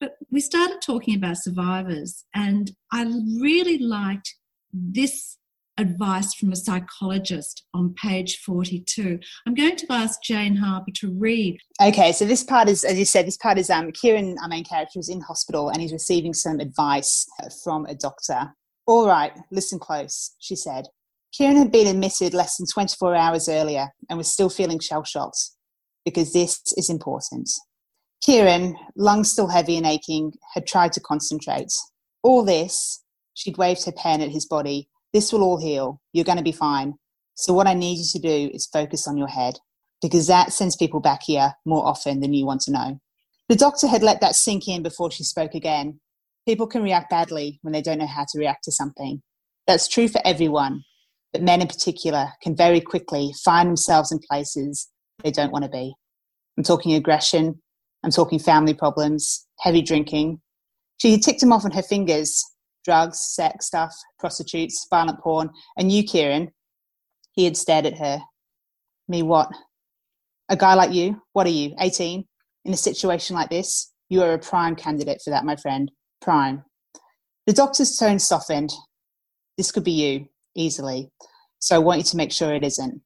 but 0.00 0.16
we 0.30 0.40
started 0.40 0.80
talking 0.82 1.14
about 1.14 1.36
survivors, 1.36 2.24
and 2.34 2.72
I 2.90 3.04
really 3.40 3.78
liked 3.78 4.34
this 4.72 5.36
advice 5.80 6.34
from 6.34 6.52
a 6.52 6.56
psychologist 6.56 7.64
on 7.74 7.94
page 7.94 8.38
42. 8.38 9.18
I'm 9.46 9.54
going 9.54 9.76
to 9.76 9.86
ask 9.90 10.22
Jane 10.22 10.56
Harper 10.56 10.90
to 10.96 11.10
read. 11.12 11.58
Okay, 11.82 12.12
so 12.12 12.24
this 12.24 12.44
part 12.44 12.68
is, 12.68 12.84
as 12.84 12.98
you 12.98 13.04
said, 13.04 13.26
this 13.26 13.36
part 13.36 13.58
is 13.58 13.70
um, 13.70 13.92
Kieran, 13.92 14.36
our 14.42 14.48
main 14.48 14.64
character, 14.64 14.98
is 14.98 15.08
in 15.08 15.20
hospital 15.20 15.68
and 15.70 15.80
he's 15.80 15.92
receiving 15.92 16.34
some 16.34 16.60
advice 16.60 17.26
from 17.64 17.86
a 17.86 17.94
doctor. 17.94 18.52
All 18.86 19.06
right, 19.06 19.32
listen 19.50 19.78
close, 19.78 20.34
she 20.38 20.56
said. 20.56 20.86
Kieran 21.32 21.56
had 21.56 21.72
been 21.72 21.86
admitted 21.86 22.34
less 22.34 22.56
than 22.56 22.66
24 22.66 23.14
hours 23.14 23.48
earlier 23.48 23.88
and 24.08 24.18
was 24.18 24.30
still 24.30 24.50
feeling 24.50 24.80
shell 24.80 25.04
shocked 25.04 25.50
because 26.04 26.32
this 26.32 26.60
is 26.76 26.90
important. 26.90 27.48
Kieran, 28.22 28.76
lungs 28.96 29.30
still 29.32 29.48
heavy 29.48 29.76
and 29.76 29.86
aching, 29.86 30.32
had 30.54 30.66
tried 30.66 30.92
to 30.92 31.00
concentrate. 31.00 31.72
All 32.22 32.44
this, 32.44 33.02
she'd 33.34 33.56
waved 33.56 33.84
her 33.86 33.92
pen 33.92 34.20
at 34.20 34.30
his 34.30 34.44
body, 34.44 34.89
this 35.12 35.32
will 35.32 35.42
all 35.42 35.58
heal. 35.58 36.00
You're 36.12 36.24
going 36.24 36.38
to 36.38 36.44
be 36.44 36.52
fine. 36.52 36.94
So, 37.34 37.52
what 37.52 37.66
I 37.66 37.74
need 37.74 37.98
you 37.98 38.04
to 38.12 38.18
do 38.18 38.50
is 38.52 38.66
focus 38.66 39.08
on 39.08 39.16
your 39.16 39.28
head 39.28 39.58
because 40.02 40.26
that 40.26 40.52
sends 40.52 40.76
people 40.76 41.00
back 41.00 41.22
here 41.22 41.54
more 41.64 41.86
often 41.86 42.20
than 42.20 42.32
you 42.32 42.46
want 42.46 42.62
to 42.62 42.72
know. 42.72 43.00
The 43.48 43.56
doctor 43.56 43.86
had 43.86 44.02
let 44.02 44.20
that 44.20 44.36
sink 44.36 44.68
in 44.68 44.82
before 44.82 45.10
she 45.10 45.24
spoke 45.24 45.54
again. 45.54 46.00
People 46.46 46.66
can 46.66 46.82
react 46.82 47.10
badly 47.10 47.58
when 47.62 47.72
they 47.72 47.82
don't 47.82 47.98
know 47.98 48.06
how 48.06 48.24
to 48.28 48.38
react 48.38 48.64
to 48.64 48.72
something. 48.72 49.22
That's 49.66 49.88
true 49.88 50.08
for 50.08 50.20
everyone, 50.24 50.84
but 51.32 51.42
men 51.42 51.60
in 51.60 51.66
particular 51.66 52.28
can 52.42 52.56
very 52.56 52.80
quickly 52.80 53.32
find 53.44 53.68
themselves 53.68 54.12
in 54.12 54.20
places 54.30 54.88
they 55.22 55.30
don't 55.30 55.52
want 55.52 55.64
to 55.64 55.70
be. 55.70 55.94
I'm 56.56 56.64
talking 56.64 56.94
aggression, 56.94 57.60
I'm 58.02 58.10
talking 58.10 58.38
family 58.38 58.74
problems, 58.74 59.46
heavy 59.60 59.82
drinking. 59.82 60.40
She 60.98 61.12
had 61.12 61.22
ticked 61.22 61.40
them 61.40 61.52
off 61.52 61.64
on 61.64 61.70
her 61.72 61.82
fingers 61.82 62.44
drugs, 62.84 63.18
sex 63.18 63.66
stuff, 63.66 63.94
prostitutes, 64.18 64.86
violent 64.90 65.20
porn, 65.20 65.50
and 65.76 65.90
you, 65.92 66.04
Kieran. 66.04 66.50
He 67.32 67.44
had 67.44 67.56
stared 67.56 67.86
at 67.86 67.98
her. 67.98 68.20
Me, 69.08 69.22
what? 69.22 69.48
A 70.48 70.56
guy 70.56 70.74
like 70.74 70.92
you? 70.92 71.22
What 71.32 71.46
are 71.46 71.50
you, 71.50 71.74
18? 71.80 72.24
In 72.64 72.72
a 72.72 72.76
situation 72.76 73.36
like 73.36 73.50
this? 73.50 73.92
You 74.08 74.22
are 74.22 74.32
a 74.32 74.38
prime 74.38 74.74
candidate 74.74 75.20
for 75.24 75.30
that, 75.30 75.44
my 75.44 75.56
friend. 75.56 75.90
Prime. 76.20 76.64
The 77.46 77.52
doctor's 77.52 77.96
tone 77.96 78.18
softened. 78.18 78.70
This 79.56 79.72
could 79.72 79.84
be 79.84 79.92
you, 79.92 80.26
easily. 80.54 81.10
So 81.60 81.76
I 81.76 81.78
want 81.78 81.98
you 81.98 82.04
to 82.04 82.16
make 82.16 82.32
sure 82.32 82.54
it 82.54 82.64
isn't. 82.64 83.00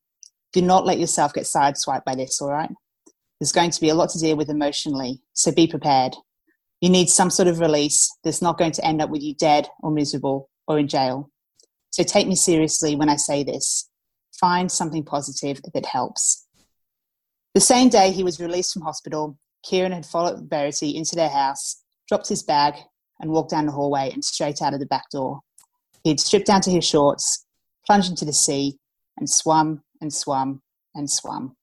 Do 0.53 0.63
not 0.63 0.87
let 0.87 0.99
yourself 0.99 1.35
get 1.35 1.45
sideswiped 1.45 2.05
by 2.05 2.15
this, 2.15 2.41
all 2.41 2.51
right? 2.51 2.71
There's 3.41 3.53
going 3.53 3.71
to 3.71 3.81
be 3.81 3.89
a 3.89 3.95
lot 3.95 4.11
to 4.11 4.19
deal 4.19 4.37
with 4.37 4.49
emotionally, 4.49 5.21
so 5.33 5.53
be 5.53 5.67
prepared. 5.67 6.15
You 6.85 6.91
need 6.91 7.09
some 7.09 7.31
sort 7.31 7.49
of 7.49 7.61
release 7.61 8.15
that's 8.25 8.43
not 8.43 8.59
going 8.59 8.73
to 8.73 8.85
end 8.85 9.01
up 9.01 9.09
with 9.09 9.23
you 9.23 9.35
dead 9.35 9.71
or 9.83 9.91
miserable 9.91 10.51
or 10.69 10.79
in 10.79 10.87
jail. 10.87 11.31
So 11.89 12.03
take 12.03 12.29
me 12.29 12.35
seriously 12.35 12.95
when 12.95 13.09
I 13.09 13.17
say 13.17 13.43
this. 13.43 13.89
Find 14.39 14.71
something 14.71 15.03
positive 15.03 15.63
that 15.73 15.87
helps. 15.87 16.47
The 17.55 17.63
same 17.63 17.89
day 17.89 18.11
he 18.11 18.23
was 18.23 18.39
released 18.39 18.75
from 18.75 18.83
hospital, 18.83 19.39
Kieran 19.63 19.93
had 19.93 20.05
followed 20.05 20.51
Verity 20.51 20.95
into 20.95 21.17
their 21.17 21.31
house, 21.31 21.83
dropped 22.07 22.29
his 22.29 22.43
bag, 22.43 22.75
and 23.19 23.31
walked 23.31 23.53
down 23.53 23.65
the 23.65 23.73
hallway 23.73 24.11
and 24.13 24.23
straight 24.23 24.61
out 24.61 24.75
of 24.75 24.81
the 24.81 24.85
back 24.85 25.09
door. 25.11 25.41
He 26.03 26.11
had 26.11 26.21
stripped 26.21 26.49
down 26.49 26.61
to 26.61 26.71
his 26.71 26.85
shorts, 26.85 27.47
plunged 27.87 28.11
into 28.11 28.27
the 28.27 28.35
sea, 28.35 28.77
and 29.17 29.31
swum 29.31 29.81
and 30.03 30.13
swum 30.13 30.61
and 30.95 31.11
swum. 31.11 31.57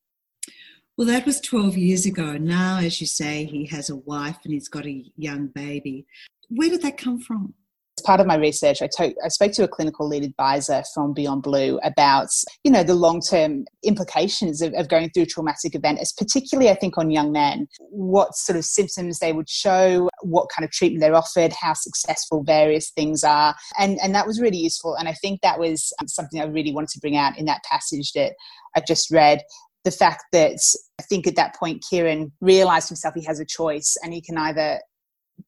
Well, 0.97 1.07
that 1.07 1.25
was 1.25 1.39
12 1.41 1.77
years 1.77 2.05
ago. 2.05 2.37
Now, 2.37 2.79
as 2.79 2.99
you 2.99 3.07
say, 3.07 3.45
he 3.45 3.65
has 3.67 3.89
a 3.89 3.95
wife 3.95 4.37
and 4.43 4.53
he's 4.53 4.67
got 4.67 4.85
a 4.85 5.05
young 5.17 5.47
baby. 5.47 6.05
Where 6.49 6.69
did 6.69 6.81
that 6.81 6.97
come 6.97 7.19
from? 7.19 7.53
As 7.97 8.03
part 8.03 8.19
of 8.19 8.27
my 8.27 8.35
research, 8.35 8.81
I, 8.81 8.89
to- 8.97 9.15
I 9.23 9.29
spoke 9.29 9.53
to 9.53 9.63
a 9.63 9.67
clinical 9.67 10.07
lead 10.07 10.23
advisor 10.23 10.83
from 10.93 11.13
Beyond 11.13 11.43
Blue 11.43 11.79
about, 11.83 12.27
you 12.63 12.71
know, 12.71 12.83
the 12.83 12.93
long-term 12.93 13.65
implications 13.83 14.61
of, 14.61 14.73
of 14.73 14.89
going 14.89 15.09
through 15.09 15.23
a 15.23 15.27
traumatic 15.27 15.75
event, 15.75 15.99
as 15.99 16.11
particularly, 16.13 16.69
I 16.69 16.75
think, 16.75 16.97
on 16.97 17.09
young 17.09 17.31
men. 17.31 17.67
What 17.79 18.35
sort 18.35 18.57
of 18.57 18.65
symptoms 18.65 19.19
they 19.19 19.33
would 19.33 19.49
show, 19.49 20.09
what 20.21 20.49
kind 20.49 20.65
of 20.65 20.71
treatment 20.71 21.01
they're 21.01 21.15
offered, 21.15 21.53
how 21.53 21.73
successful 21.73 22.43
various 22.43 22.91
things 22.91 23.23
are, 23.23 23.55
and 23.77 23.97
and 24.01 24.15
that 24.15 24.27
was 24.27 24.41
really 24.41 24.57
useful. 24.57 24.95
And 24.95 25.07
I 25.07 25.13
think 25.13 25.41
that 25.41 25.59
was 25.59 25.93
um, 25.99 26.07
something 26.07 26.41
I 26.41 26.45
really 26.45 26.73
wanted 26.73 26.89
to 26.89 26.99
bring 26.99 27.17
out 27.17 27.37
in 27.37 27.45
that 27.45 27.63
passage 27.63 28.13
that 28.13 28.33
I 28.75 28.81
just 28.87 29.11
read 29.11 29.41
the 29.83 29.91
fact 29.91 30.23
that 30.31 30.59
I 30.99 31.03
think 31.03 31.27
at 31.27 31.35
that 31.35 31.55
point 31.55 31.83
Kieran 31.89 32.31
realized 32.41 32.89
himself 32.89 33.15
he 33.15 33.25
has 33.25 33.39
a 33.39 33.45
choice 33.45 33.97
and 34.03 34.13
he 34.13 34.21
can 34.21 34.37
either 34.37 34.79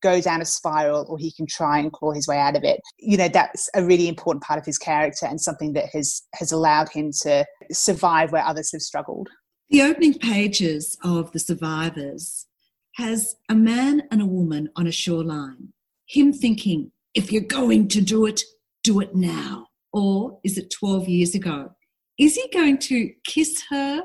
go 0.02 0.20
down 0.20 0.42
a 0.42 0.46
spiral 0.46 1.06
or 1.08 1.18
he 1.18 1.32
can 1.32 1.46
try 1.46 1.78
and 1.78 1.92
claw 1.92 2.14
his 2.14 2.28
way 2.28 2.38
out 2.38 2.56
of 2.56 2.64
it. 2.64 2.80
You 2.98 3.18
know, 3.18 3.28
that's 3.28 3.70
a 3.76 3.84
really 3.84 4.08
important 4.08 4.44
part 4.44 4.60
of 4.60 4.66
his 4.66 4.78
character 4.78 5.26
and 5.26 5.40
something 5.40 5.74
that 5.74 5.90
has 5.94 6.24
has 6.34 6.52
allowed 6.52 6.90
him 6.90 7.12
to 7.22 7.46
survive 7.72 8.32
where 8.32 8.44
others 8.44 8.72
have 8.72 8.82
struggled. 8.82 9.30
The 9.70 9.82
opening 9.82 10.16
pages 10.16 10.98
of 11.04 11.32
The 11.32 11.40
Survivors 11.40 12.48
has 12.96 13.36
a 13.50 13.56
man 13.56 14.04
and 14.12 14.22
a 14.22 14.26
woman 14.26 14.70
on 14.76 14.88
a 14.88 14.92
shoreline. 14.92 15.70
Him 16.08 16.34
thinking, 16.34 16.92
if 17.16 17.32
you're 17.32 17.42
going 17.42 17.88
to 17.90 18.02
do 18.02 18.26
it, 18.26 18.42
do 18.84 19.00
it 19.00 19.16
now. 19.16 19.68
Or 19.92 20.40
is 20.44 20.58
it 20.58 20.72
12 20.72 21.08
years 21.08 21.34
ago? 21.36 21.72
Is 22.20 22.36
he 22.36 22.48
going 22.54 22.78
to 22.80 23.12
kiss 23.26 23.64
her 23.70 24.04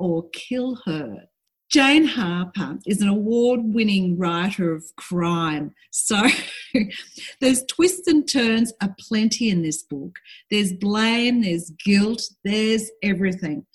or 0.00 0.28
kill 0.32 0.76
her. 0.86 1.28
Jane 1.70 2.04
Harper 2.04 2.78
is 2.84 3.00
an 3.00 3.08
award 3.08 3.60
winning 3.62 4.18
writer 4.18 4.72
of 4.72 4.84
crime. 4.96 5.72
So 5.92 6.20
there's 7.40 7.64
twists 7.66 8.08
and 8.08 8.28
turns 8.28 8.72
aplenty 8.82 9.50
in 9.50 9.62
this 9.62 9.84
book. 9.84 10.16
There's 10.50 10.72
blame, 10.72 11.42
there's 11.42 11.70
guilt, 11.84 12.22
there's 12.44 12.90
everything. 13.04 13.66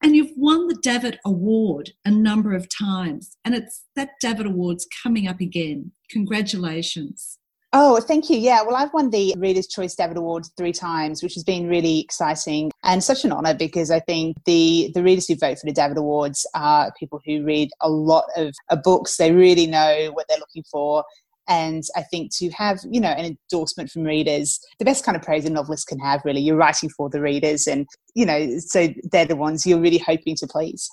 And 0.00 0.14
you've 0.14 0.32
won 0.36 0.68
the 0.68 0.78
Davitt 0.80 1.18
Award 1.26 1.90
a 2.04 2.10
number 2.10 2.54
of 2.54 2.68
times. 2.68 3.36
And 3.44 3.54
it's 3.54 3.84
that 3.96 4.10
Davitt 4.20 4.46
Award's 4.46 4.86
coming 5.02 5.26
up 5.26 5.40
again. 5.40 5.90
Congratulations. 6.08 7.38
Oh, 7.72 8.00
thank 8.00 8.28
you. 8.30 8.36
Yeah, 8.36 8.62
well, 8.62 8.74
I've 8.74 8.92
won 8.92 9.10
the 9.10 9.34
Reader's 9.38 9.68
Choice 9.68 9.94
Davitt 9.94 10.16
Award 10.16 10.44
three 10.56 10.72
times, 10.72 11.22
which 11.22 11.34
has 11.34 11.44
been 11.44 11.68
really 11.68 12.00
exciting 12.00 12.70
and 12.90 13.04
such 13.04 13.24
an 13.24 13.30
honour 13.30 13.54
because 13.54 13.92
I 13.92 14.00
think 14.00 14.36
the 14.46 14.90
the 14.94 15.02
readers 15.02 15.28
who 15.28 15.36
vote 15.36 15.60
for 15.60 15.66
the 15.66 15.72
Davitt 15.72 15.96
Awards 15.96 16.44
are 16.54 16.92
people 16.98 17.20
who 17.24 17.44
read 17.44 17.70
a 17.80 17.88
lot 17.88 18.24
of 18.36 18.52
books. 18.82 19.16
They 19.16 19.30
really 19.30 19.68
know 19.68 20.10
what 20.12 20.26
they're 20.28 20.38
looking 20.38 20.64
for. 20.70 21.04
And 21.48 21.84
I 21.96 22.02
think 22.02 22.36
to 22.38 22.50
have, 22.50 22.80
you 22.88 23.00
know, 23.00 23.08
an 23.08 23.36
endorsement 23.52 23.90
from 23.90 24.02
readers, 24.02 24.58
the 24.78 24.84
best 24.84 25.04
kind 25.04 25.16
of 25.16 25.22
praise 25.22 25.44
a 25.44 25.50
novelist 25.50 25.86
can 25.86 25.98
have, 26.00 26.20
really. 26.24 26.40
You're 26.40 26.56
writing 26.56 26.90
for 26.90 27.08
the 27.08 27.20
readers, 27.20 27.66
and, 27.66 27.86
you 28.14 28.26
know, 28.26 28.58
so 28.58 28.88
they're 29.10 29.24
the 29.24 29.36
ones 29.36 29.66
you're 29.66 29.80
really 29.80 29.98
hoping 29.98 30.36
to 30.36 30.46
please. 30.46 30.88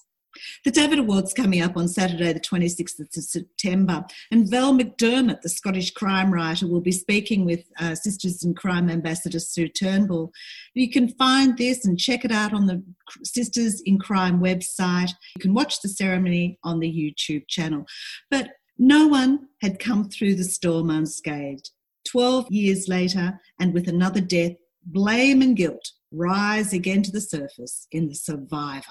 The 0.66 0.72
Davitt 0.72 1.00
Awards 1.00 1.34
coming 1.34 1.62
up 1.62 1.78
on 1.78 1.88
Saturday, 1.88 2.34
the 2.34 2.40
26th 2.40 3.00
of 3.00 3.08
September, 3.12 4.06
and 4.32 4.50
Val 4.50 4.74
McDermid, 4.74 5.42
the 5.42 5.50
Scottish 5.50 5.92
crime 5.92 6.32
writer, 6.32 6.68
will 6.68 6.82
be 6.82 6.92
speaking 6.92 7.46
with 7.46 7.66
uh, 7.80 7.96
Sisters 7.96 8.44
in 8.44 8.54
Crime 8.54 8.90
Ambassador 8.90 9.40
Sue 9.40 9.68
Turnbull. 9.68 10.32
You 10.74 10.90
can 10.90 11.10
find 11.10 11.58
this 11.58 11.86
and 11.86 12.00
check 12.00 12.26
it 12.26 12.32
out 12.32 12.54
on 12.54 12.68
the 12.68 12.84
Sisters 13.24 13.82
in 13.86 14.00
Crime 14.00 14.40
website. 14.40 15.12
You 15.36 15.42
can 15.42 15.54
watch 15.54 15.82
the 15.82 15.90
ceremony 15.90 16.60
on 16.64 16.80
the 16.80 16.92
YouTube 16.92 17.48
channel. 17.48 17.86
But 18.30 18.50
no 18.78 19.08
one 19.08 19.48
had 19.62 19.80
come 19.80 20.10
through 20.10 20.36
the 20.36 20.44
storm 20.44 20.90
unscathed. 20.90 21.72
12 22.08 22.52
years 22.52 22.88
later, 22.88 23.40
and 23.60 23.74
with 23.74 23.88
another 23.88 24.22
death, 24.22 24.54
blame 24.86 25.42
and 25.42 25.58
guilt 25.58 25.92
rise 26.12 26.74
again 26.74 27.04
to 27.04 27.12
the 27.12 27.22
surface 27.22 27.88
in 27.92 28.08
The 28.08 28.16
Survivor 28.16 28.86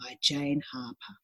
by 0.00 0.16
Jane 0.20 0.62
Harper. 0.72 1.14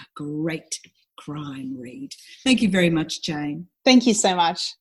A 0.00 0.04
great 0.16 0.80
crime 1.16 1.76
read. 1.78 2.12
Thank 2.42 2.62
you 2.62 2.68
very 2.68 2.90
much, 2.90 3.22
Jane. 3.22 3.68
Thank 3.84 4.06
you 4.06 4.14
so 4.14 4.34
much. 4.34 4.74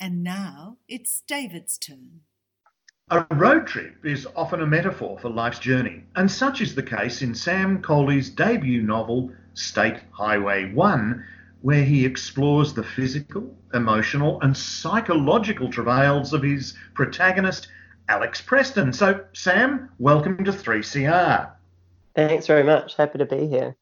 And 0.00 0.22
now 0.22 0.78
it's 0.88 1.22
David's 1.26 1.78
turn. 1.78 2.20
A 3.10 3.26
road 3.34 3.66
trip 3.66 3.96
is 4.04 4.26
often 4.36 4.62
a 4.62 4.66
metaphor 4.66 5.18
for 5.18 5.28
life's 5.28 5.58
journey, 5.58 6.04
and 6.16 6.30
such 6.30 6.60
is 6.60 6.74
the 6.74 6.82
case 6.82 7.20
in 7.20 7.34
Sam 7.34 7.82
Coley's 7.82 8.30
debut 8.30 8.82
novel, 8.82 9.32
State 9.54 9.98
Highway 10.12 10.72
1, 10.72 11.24
where 11.60 11.84
he 11.84 12.06
explores 12.06 12.72
the 12.72 12.84
physical, 12.84 13.54
emotional, 13.74 14.40
and 14.40 14.56
psychological 14.56 15.70
travails 15.70 16.32
of 16.32 16.42
his 16.42 16.74
protagonist, 16.94 17.68
Alex 18.08 18.40
Preston. 18.40 18.92
So, 18.92 19.24
Sam, 19.32 19.90
welcome 19.98 20.42
to 20.44 20.52
3CR. 20.52 21.52
Thanks 22.14 22.46
very 22.46 22.62
much. 22.62 22.96
Happy 22.96 23.18
to 23.18 23.26
be 23.26 23.46
here. 23.46 23.76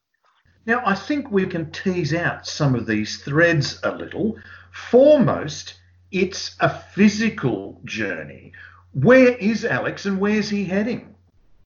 Now, 0.65 0.83
I 0.85 0.95
think 0.95 1.31
we 1.31 1.45
can 1.45 1.71
tease 1.71 2.13
out 2.13 2.45
some 2.45 2.75
of 2.75 2.85
these 2.85 3.23
threads 3.23 3.79
a 3.83 3.95
little. 3.95 4.37
Foremost, 4.71 5.75
it's 6.11 6.55
a 6.59 6.69
physical 6.69 7.81
journey. 7.83 8.53
Where 8.93 9.35
is 9.37 9.65
Alex 9.65 10.05
and 10.05 10.19
where's 10.19 10.49
he 10.49 10.65
heading? 10.65 11.15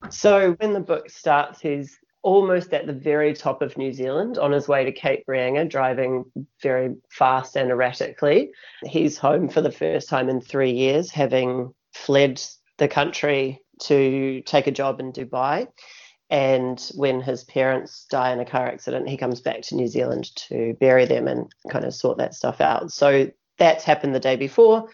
So, 0.10 0.53
when 0.60 0.74
the 0.74 0.79
book 0.79 1.10
starts, 1.10 1.60
he's 1.60 2.00
almost 2.22 2.74
at 2.74 2.88
the 2.88 2.93
very 2.93 3.34
top 3.34 3.62
of 3.62 3.77
New 3.77 3.93
Zealand 3.93 4.38
on 4.38 4.51
his 4.51 4.67
way 4.67 4.84
to 4.84 4.91
Cape 4.91 5.25
Reinga, 5.27 5.69
driving 5.69 6.25
very 6.62 6.95
fast 7.10 7.55
and 7.55 7.69
erratically. 7.69 8.51
He's 8.84 9.17
home 9.17 9.48
for 9.48 9.62
the 9.62 9.72
first 9.72 10.10
time 10.10 10.29
in 10.29 10.41
three 10.41 10.72
years, 10.72 11.12
having 11.12 11.74
fled 11.93 12.41
the 12.77 12.88
country 12.88 13.62
to 13.81 14.41
take 14.45 14.67
a 14.67 14.72
job 14.72 15.00
in 15.00 15.12
Dubai. 15.12 15.67
And 16.29 16.79
when 16.96 17.22
his 17.22 17.44
parents 17.44 18.05
die 18.10 18.32
in 18.32 18.39
a 18.39 18.46
car 18.46 18.67
accident, 18.67 19.08
he 19.08 19.17
comes 19.17 19.41
back 19.41 19.62
to 19.63 19.75
New 19.75 19.88
Zealand 19.88 20.36
to 20.48 20.75
bury 20.79 21.05
them 21.05 21.27
and 21.27 21.51
kind 21.70 21.86
of 21.86 21.94
sort 21.94 22.17
that 22.17 22.34
stuff 22.34 22.62
out. 22.62 22.91
So 22.91 23.29
that's 23.58 23.84
happened 23.84 24.15
the 24.15 24.20
day 24.20 24.36
before. 24.36 24.89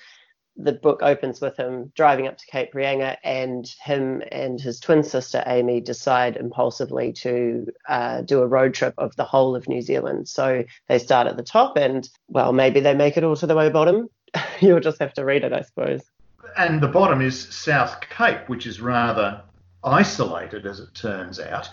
The 0.58 0.74
book 0.74 1.02
opens 1.02 1.40
with 1.40 1.58
him 1.58 1.94
driving 1.96 2.28
up 2.28 2.38
to 2.38 2.46
Cape 2.46 2.74
Reinga, 2.74 3.16
and 3.24 3.66
him 3.82 4.22
and 4.34 4.60
his 4.60 4.82
twin 4.82 5.02
sister 5.02 5.42
Amy 5.48 5.80
decide 5.80 6.36
impulsively 6.36 7.14
to 7.14 7.68
uh, 7.88 8.22
do 8.22 8.42
a 8.42 8.48
road 8.48 8.74
trip 8.74 8.94
of 8.98 9.16
the 9.16 9.24
whole 9.24 9.56
of 9.56 9.70
New 9.70 9.82
Zealand. 9.82 10.28
So 10.28 10.66
they 10.90 11.00
start 11.00 11.28
at 11.28 11.38
the 11.38 11.44
top, 11.44 11.78
and 11.78 12.08
well, 12.28 12.52
maybe 12.52 12.82
they 12.82 12.94
make 12.94 13.16
it 13.16 13.24
all 13.24 13.38
to 13.38 13.48
the 13.48 13.56
way 13.56 13.70
bottom. 13.70 14.10
You'll 14.60 14.82
just 14.82 15.00
have 15.00 15.14
to 15.14 15.24
read 15.24 15.46
it, 15.46 15.54
I 15.54 15.62
suppose. 15.62 16.02
And 16.58 16.82
the 16.82 16.90
bottom 16.90 17.22
is 17.22 17.40
South 17.40 18.02
Cape, 18.02 18.50
which 18.50 18.68
is 18.68 18.82
rather 18.82 19.42
isolated, 19.84 20.66
as 20.66 20.80
it 20.80 20.94
turns 20.94 21.40
out. 21.40 21.70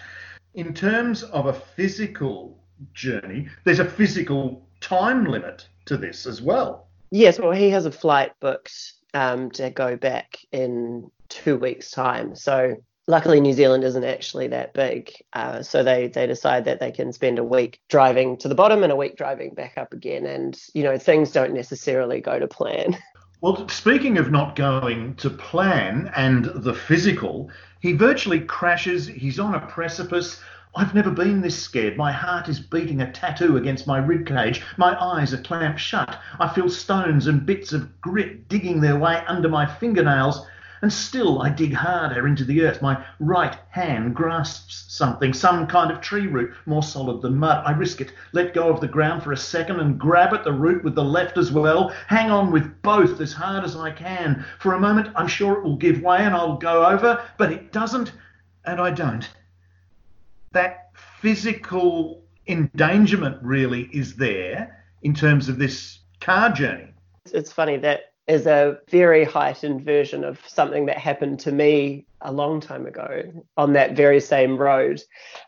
In 0.55 0.75
terms 0.75 1.23
of 1.25 1.47
a 1.47 1.53
physical 1.53 2.59
journey, 2.95 3.49
there's 3.65 3.81
a 3.81 3.85
physical 3.85 4.67
time 4.81 5.25
limit 5.25 5.69
to 5.87 5.97
this 5.97 6.27
as 6.27 6.41
well. 6.41 6.89
Yes, 7.11 7.39
well, 7.39 7.53
he 7.53 7.71
has 7.71 7.87
a 7.87 7.93
flight 7.93 8.33
booked 8.41 8.93
um, 9.15 9.51
to 9.53 9.71
go 9.71 9.97
back 9.97 10.39
in 10.53 11.11
two 11.29 11.57
weeks' 11.57 11.91
time. 11.91 12.35
So 12.35 12.77
luckily, 13.07 13.41
New 13.41 13.53
Zealand 13.53 13.85
isn't 13.85 14.05
actually 14.05 14.49
that 14.49 14.75
big. 14.75 15.11
Uh, 15.33 15.63
so 15.63 15.83
they 15.83 16.09
they 16.09 16.27
decide 16.27 16.65
that 16.67 16.81
they 16.81 16.93
can 16.93 17.13
spend 17.13 17.39
a 17.39 17.45
week 17.45 17.81
driving 17.89 18.37
to 18.39 18.49
the 18.49 18.55
bottom 18.55 18.83
and 18.83 18.93
a 18.93 18.97
week 18.97 19.17
driving 19.17 19.55
back 19.55 19.75
up 19.77 19.93
again. 19.93 20.27
And 20.27 20.61
you 20.75 20.83
know 20.83 20.99
things 20.99 21.33
don't 21.33 21.55
necessarily 21.55 22.21
go 22.21 22.39
to 22.39 22.47
plan. 22.47 22.97
Well, 23.41 23.69
speaking 23.69 24.19
of 24.19 24.33
not 24.33 24.57
going 24.57 25.15
to 25.17 25.31
plan 25.31 26.11
and 26.17 26.47
the 26.47 26.75
physical, 26.75 27.51
he 27.81 27.93
virtually 27.93 28.41
crashes. 28.41 29.07
He's 29.07 29.39
on 29.39 29.55
a 29.55 29.61
precipice. 29.61 30.43
I've 30.75 30.95
never 30.95 31.11
been 31.11 31.41
this 31.41 31.61
scared. 31.61 31.97
My 31.97 32.13
heart 32.13 32.49
is 32.49 32.61
beating 32.61 33.01
a 33.01 33.13
tattoo 33.13 33.57
against 33.57 33.87
my 33.87 34.01
ribcage. 34.01 34.63
My 34.77 35.01
eyes 35.01 35.33
are 35.33 35.43
clamped 35.43 35.81
shut. 35.81 36.19
I 36.39 36.49
feel 36.49 36.69
stones 36.69 37.27
and 37.27 37.47
bits 37.47 37.73
of 37.73 38.01
grit 38.01 38.49
digging 38.49 38.81
their 38.81 38.99
way 38.99 39.23
under 39.27 39.49
my 39.49 39.65
fingernails. 39.65 40.45
And 40.83 40.93
still 40.93 41.43
I 41.43 41.51
dig 41.51 41.73
harder 41.73 42.27
into 42.27 42.45
the 42.45 42.63
earth. 42.63 42.83
My 42.83 43.05
right 43.19 43.57
hand 43.71 44.15
grasps 44.15 44.85
something, 44.89 45.33
some 45.33 45.67
kind 45.67 45.91
of 45.91 46.01
tree 46.01 46.27
root, 46.27 46.55
more 46.67 46.83
solid 46.83 47.23
than 47.23 47.37
mud. 47.37 47.63
I 47.67 47.73
risk 47.73 48.01
it, 48.01 48.13
let 48.33 48.55
go 48.55 48.69
of 48.69 48.81
the 48.81 48.89
ground 48.89 49.23
for 49.23 49.33
a 49.33 49.37
second 49.37 49.81
and 49.81 49.99
grab 49.99 50.33
at 50.35 50.45
the 50.45 50.53
root 50.53 50.85
with 50.85 50.95
the 50.95 51.05
left 51.05 51.37
as 51.37 51.51
well. 51.51 51.93
Hang 52.07 52.31
on 52.31 52.51
with 52.53 52.83
both 52.83 53.21
as 53.21 53.33
hard 53.33 53.65
as 53.65 53.77
I 53.77 53.91
can. 53.91 54.45
For 54.61 54.75
a 54.75 54.81
moment, 54.81 55.09
I'm 55.17 55.29
sure 55.29 55.55
it 55.55 55.65
will 55.65 55.77
give 55.77 56.03
way 56.03 56.19
and 56.19 56.35
I'll 56.35 56.57
go 56.57 56.87
over, 56.87 57.25
but 57.37 57.53
it 57.53 57.73
doesn't, 57.73 58.13
and 58.65 58.81
I 58.81 58.91
don't. 58.91 59.29
That 60.53 60.91
physical 61.21 62.25
endangerment 62.47 63.39
really 63.43 63.91
is 63.93 64.17
there 64.17 64.85
in 65.03 65.15
terms 65.15 65.49
of 65.49 65.59
this 65.59 65.99
car 66.21 66.51
journey. 66.51 66.93
It's 67.33 67.53
funny 67.53 67.77
that 67.79 68.13
is 68.29 68.47
a 68.47 68.79
very 68.91 69.25
heightened 69.25 69.83
version 69.83 70.23
of 70.23 70.39
something 70.47 70.87
that 70.87 70.99
happened 70.99 71.41
to 71.41 71.51
me 71.51 72.05
a 72.21 72.31
long 72.31 72.61
time 72.61 72.85
ago 72.85 73.23
on 73.57 73.73
that 73.73 73.97
very 73.97 74.21
same 74.21 74.59
road 74.59 75.01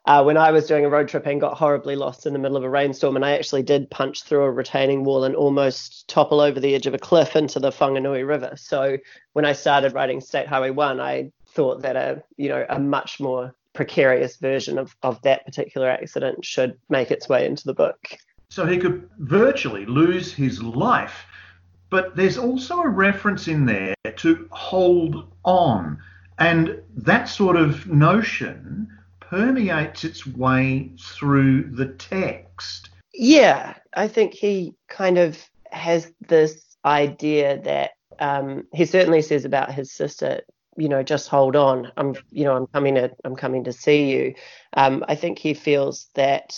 uh, 0.07 0.23
when 0.23 0.37
I 0.37 0.51
was 0.51 0.67
doing 0.67 0.85
a 0.85 0.89
road 0.89 1.09
trip 1.09 1.27
and 1.27 1.41
got 1.41 1.59
horribly 1.59 1.95
lost 1.95 2.27
in 2.27 2.33
the 2.33 2.39
middle 2.39 2.57
of 2.57 2.65
a 2.65 2.71
rainstorm. 2.71 3.17
And 3.17 3.25
I 3.25 3.33
actually 3.33 3.65
did 3.65 3.91
punch 3.91 4.23
through 4.23 4.45
a 4.45 4.51
retaining 4.51 5.05
wall 5.05 5.25
and 5.25 5.35
almost 5.35 6.09
topple 6.09 6.41
over 6.41 6.59
the 6.59 6.75
edge 6.75 6.87
of 6.87 6.95
a 6.95 6.99
cliff 6.99 7.37
into 7.37 7.59
the 7.59 7.71
Whanganui 7.71 8.27
River. 8.27 8.55
So 8.57 8.97
when 9.35 9.45
I 9.45 9.53
started 9.53 9.93
writing 9.93 10.21
State 10.21 10.47
Highway 10.47 10.71
1, 10.71 11.01
I 11.01 11.33
thought 11.49 11.83
that 11.83 11.97
a 11.97 12.23
you 12.37 12.49
know 12.49 12.65
a 12.69 12.79
much 12.79 13.21
more 13.21 13.55
precarious 13.73 14.37
version 14.37 14.79
of, 14.79 14.97
of 15.03 15.21
that 15.23 15.45
particular 15.45 15.89
accident 15.89 16.45
should 16.45 16.79
make 16.89 17.11
its 17.11 17.29
way 17.29 17.47
into 17.47 17.65
the 17.65 17.75
book. 17.75 18.17
So 18.49 18.67
he 18.67 18.79
could 18.79 19.09
virtually 19.19 19.87
lose 19.87 20.33
his 20.33 20.63
life 20.63 21.25
but 21.91 22.17
there's 22.17 22.39
also 22.39 22.81
a 22.81 22.89
reference 22.89 23.49
in 23.49 23.67
there 23.67 23.95
to 24.17 24.49
hold 24.51 25.31
on. 25.45 25.99
And 26.39 26.81
that 26.97 27.29
sort 27.29 27.57
of 27.57 27.87
notion 27.87 28.89
permeates 29.19 30.05
its 30.05 30.27
way 30.27 30.91
through 30.99 31.65
the 31.71 31.87
text. 31.87 32.91
Yeah, 33.13 33.75
I 33.95 34.09
think 34.09 34.33
he 34.33 34.75
kind 34.89 35.19
of 35.19 35.39
has 35.71 36.13
this 36.29 36.77
idea 36.85 37.61
that 37.63 37.91
um, 38.21 38.67
he 38.73 38.85
certainly 38.85 39.23
says 39.23 39.45
about 39.45 39.73
his 39.73 39.93
sister 39.93 40.41
you 40.77 40.89
know 40.89 41.03
just 41.03 41.29
hold 41.29 41.57
on 41.57 41.91
i'm 41.97 42.15
you 42.31 42.45
know 42.45 42.57
i'm 42.57 42.67
coming 42.69 42.95
to 42.95 43.11
i'm 43.25 43.35
coming 43.35 43.65
to 43.65 43.73
see 43.73 44.11
you 44.11 44.35
um, 44.77 45.05
i 45.09 45.15
think 45.15 45.39
he 45.39 45.53
feels 45.53 46.09
that 46.15 46.55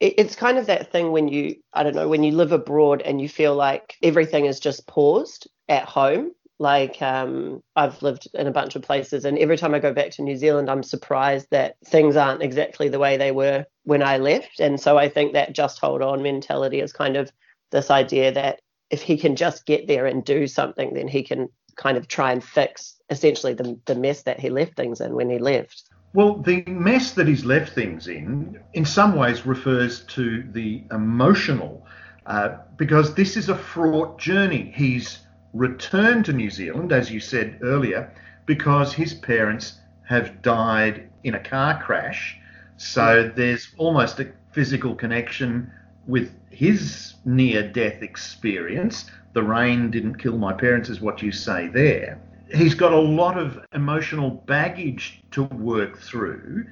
it's 0.00 0.34
kind 0.34 0.56
of 0.56 0.66
that 0.66 0.90
thing 0.90 1.12
when 1.12 1.28
you 1.28 1.54
i 1.74 1.82
don't 1.82 1.94
know 1.94 2.08
when 2.08 2.22
you 2.22 2.32
live 2.32 2.52
abroad 2.52 3.02
and 3.02 3.20
you 3.20 3.28
feel 3.28 3.54
like 3.54 3.96
everything 4.02 4.46
is 4.46 4.58
just 4.58 4.86
paused 4.86 5.46
at 5.68 5.84
home. 5.84 6.32
Like 6.58 7.00
um, 7.00 7.62
i've 7.74 8.02
lived 8.02 8.28
in 8.34 8.46
a 8.46 8.52
bunch 8.52 8.76
of 8.76 8.82
places 8.82 9.24
and 9.24 9.38
every 9.38 9.56
time 9.56 9.74
i 9.74 9.78
go 9.78 9.94
back 9.94 10.10
to 10.12 10.22
new 10.22 10.36
zealand 10.36 10.68
i'm 10.68 10.82
surprised 10.82 11.46
that 11.50 11.76
things 11.86 12.16
aren't 12.16 12.42
exactly 12.42 12.90
the 12.90 12.98
way 12.98 13.16
they 13.16 13.32
were 13.32 13.64
when 13.84 14.02
i 14.02 14.18
left. 14.18 14.60
And 14.60 14.78
so 14.78 14.98
i 14.98 15.08
think 15.08 15.32
that 15.32 15.54
just 15.54 15.78
hold 15.78 16.02
on 16.02 16.22
mentality 16.22 16.80
is 16.80 16.92
kind 16.92 17.16
of 17.16 17.32
this 17.70 17.90
idea 17.90 18.32
that 18.32 18.60
if 18.90 19.00
he 19.00 19.16
can 19.16 19.36
just 19.36 19.64
get 19.64 19.86
there 19.86 20.04
and 20.04 20.22
do 20.22 20.46
something 20.46 20.92
then 20.92 21.08
he 21.08 21.22
can 21.22 21.48
kind 21.76 21.96
of 21.96 22.08
try 22.08 22.30
and 22.30 22.44
fix 22.44 22.96
essentially 23.08 23.54
the, 23.54 23.78
the 23.86 23.94
mess 23.94 24.22
that 24.24 24.38
he 24.38 24.50
left 24.50 24.76
things 24.76 25.00
in 25.00 25.14
when 25.14 25.30
he 25.30 25.38
left 25.38 25.84
well, 26.12 26.36
the 26.36 26.64
mess 26.66 27.12
that 27.12 27.28
he's 27.28 27.44
left 27.44 27.72
things 27.72 28.08
in, 28.08 28.60
in 28.72 28.84
some 28.84 29.14
ways, 29.14 29.46
refers 29.46 30.00
to 30.06 30.42
the 30.50 30.82
emotional, 30.90 31.86
uh, 32.26 32.56
because 32.76 33.14
this 33.14 33.36
is 33.36 33.48
a 33.48 33.56
fraught 33.56 34.18
journey. 34.18 34.72
He's 34.74 35.20
returned 35.52 36.24
to 36.24 36.32
New 36.32 36.50
Zealand, 36.50 36.90
as 36.92 37.10
you 37.10 37.20
said 37.20 37.58
earlier, 37.62 38.12
because 38.46 38.92
his 38.92 39.14
parents 39.14 39.78
have 40.08 40.42
died 40.42 41.08
in 41.22 41.34
a 41.34 41.40
car 41.40 41.80
crash. 41.80 42.36
So 42.76 43.30
there's 43.36 43.68
almost 43.78 44.18
a 44.18 44.32
physical 44.50 44.96
connection 44.96 45.70
with 46.08 46.34
his 46.50 47.14
near 47.24 47.68
death 47.68 48.02
experience. 48.02 49.08
The 49.32 49.44
rain 49.44 49.92
didn't 49.92 50.16
kill 50.16 50.38
my 50.38 50.54
parents, 50.54 50.88
is 50.88 51.00
what 51.00 51.22
you 51.22 51.30
say 51.30 51.68
there 51.68 52.20
he's 52.52 52.74
got 52.74 52.92
a 52.92 52.98
lot 52.98 53.38
of 53.38 53.58
emotional 53.72 54.30
baggage 54.30 55.22
to 55.32 55.44
work 55.44 55.98
through 55.98 56.64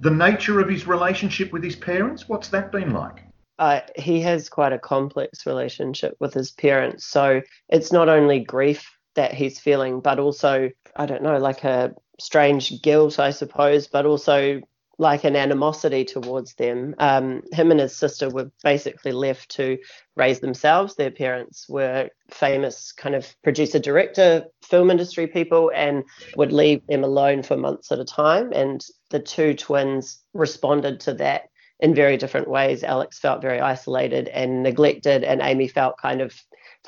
the 0.00 0.10
nature 0.10 0.60
of 0.60 0.68
his 0.68 0.86
relationship 0.86 1.52
with 1.52 1.62
his 1.62 1.76
parents? 1.76 2.28
What's 2.28 2.48
that 2.48 2.72
been 2.72 2.92
like? 2.92 3.22
Uh, 3.58 3.80
he 3.94 4.20
has 4.20 4.48
quite 4.48 4.72
a 4.72 4.78
complex 4.78 5.46
relationship 5.46 6.16
with 6.18 6.34
his 6.34 6.50
parents. 6.50 7.06
So 7.06 7.42
it's 7.68 7.92
not 7.92 8.08
only 8.08 8.40
grief 8.40 8.90
that 9.14 9.32
he's 9.32 9.60
feeling, 9.60 10.00
but 10.00 10.18
also, 10.18 10.70
I 10.96 11.06
don't 11.06 11.22
know, 11.22 11.38
like 11.38 11.62
a 11.62 11.94
strange 12.18 12.82
guilt, 12.82 13.20
I 13.20 13.30
suppose, 13.30 13.86
but 13.86 14.06
also 14.06 14.60
like 14.98 15.24
an 15.24 15.36
animosity 15.36 16.04
towards 16.04 16.54
them. 16.54 16.94
Um, 16.98 17.42
him 17.52 17.70
and 17.70 17.80
his 17.80 17.96
sister 17.96 18.28
were 18.28 18.50
basically 18.62 19.12
left 19.12 19.50
to 19.52 19.78
raise 20.16 20.40
themselves. 20.40 20.94
Their 20.94 21.10
parents 21.10 21.68
were 21.68 22.10
famous 22.30 22.92
kind 22.92 23.14
of 23.14 23.34
producer 23.42 23.78
director 23.78 24.44
film 24.62 24.90
industry 24.90 25.26
people 25.26 25.70
and 25.74 26.04
would 26.36 26.52
leave 26.52 26.86
them 26.86 27.04
alone 27.04 27.42
for 27.42 27.56
months 27.56 27.90
at 27.90 27.98
a 27.98 28.04
time. 28.04 28.52
And 28.52 28.84
the 29.10 29.20
two 29.20 29.54
twins 29.54 30.20
responded 30.34 31.00
to 31.00 31.14
that 31.14 31.48
in 31.80 31.94
very 31.94 32.16
different 32.16 32.48
ways. 32.48 32.84
Alex 32.84 33.18
felt 33.18 33.42
very 33.42 33.60
isolated 33.60 34.28
and 34.28 34.62
neglected, 34.62 35.24
and 35.24 35.42
Amy 35.42 35.66
felt 35.68 35.98
kind 35.98 36.20
of 36.20 36.32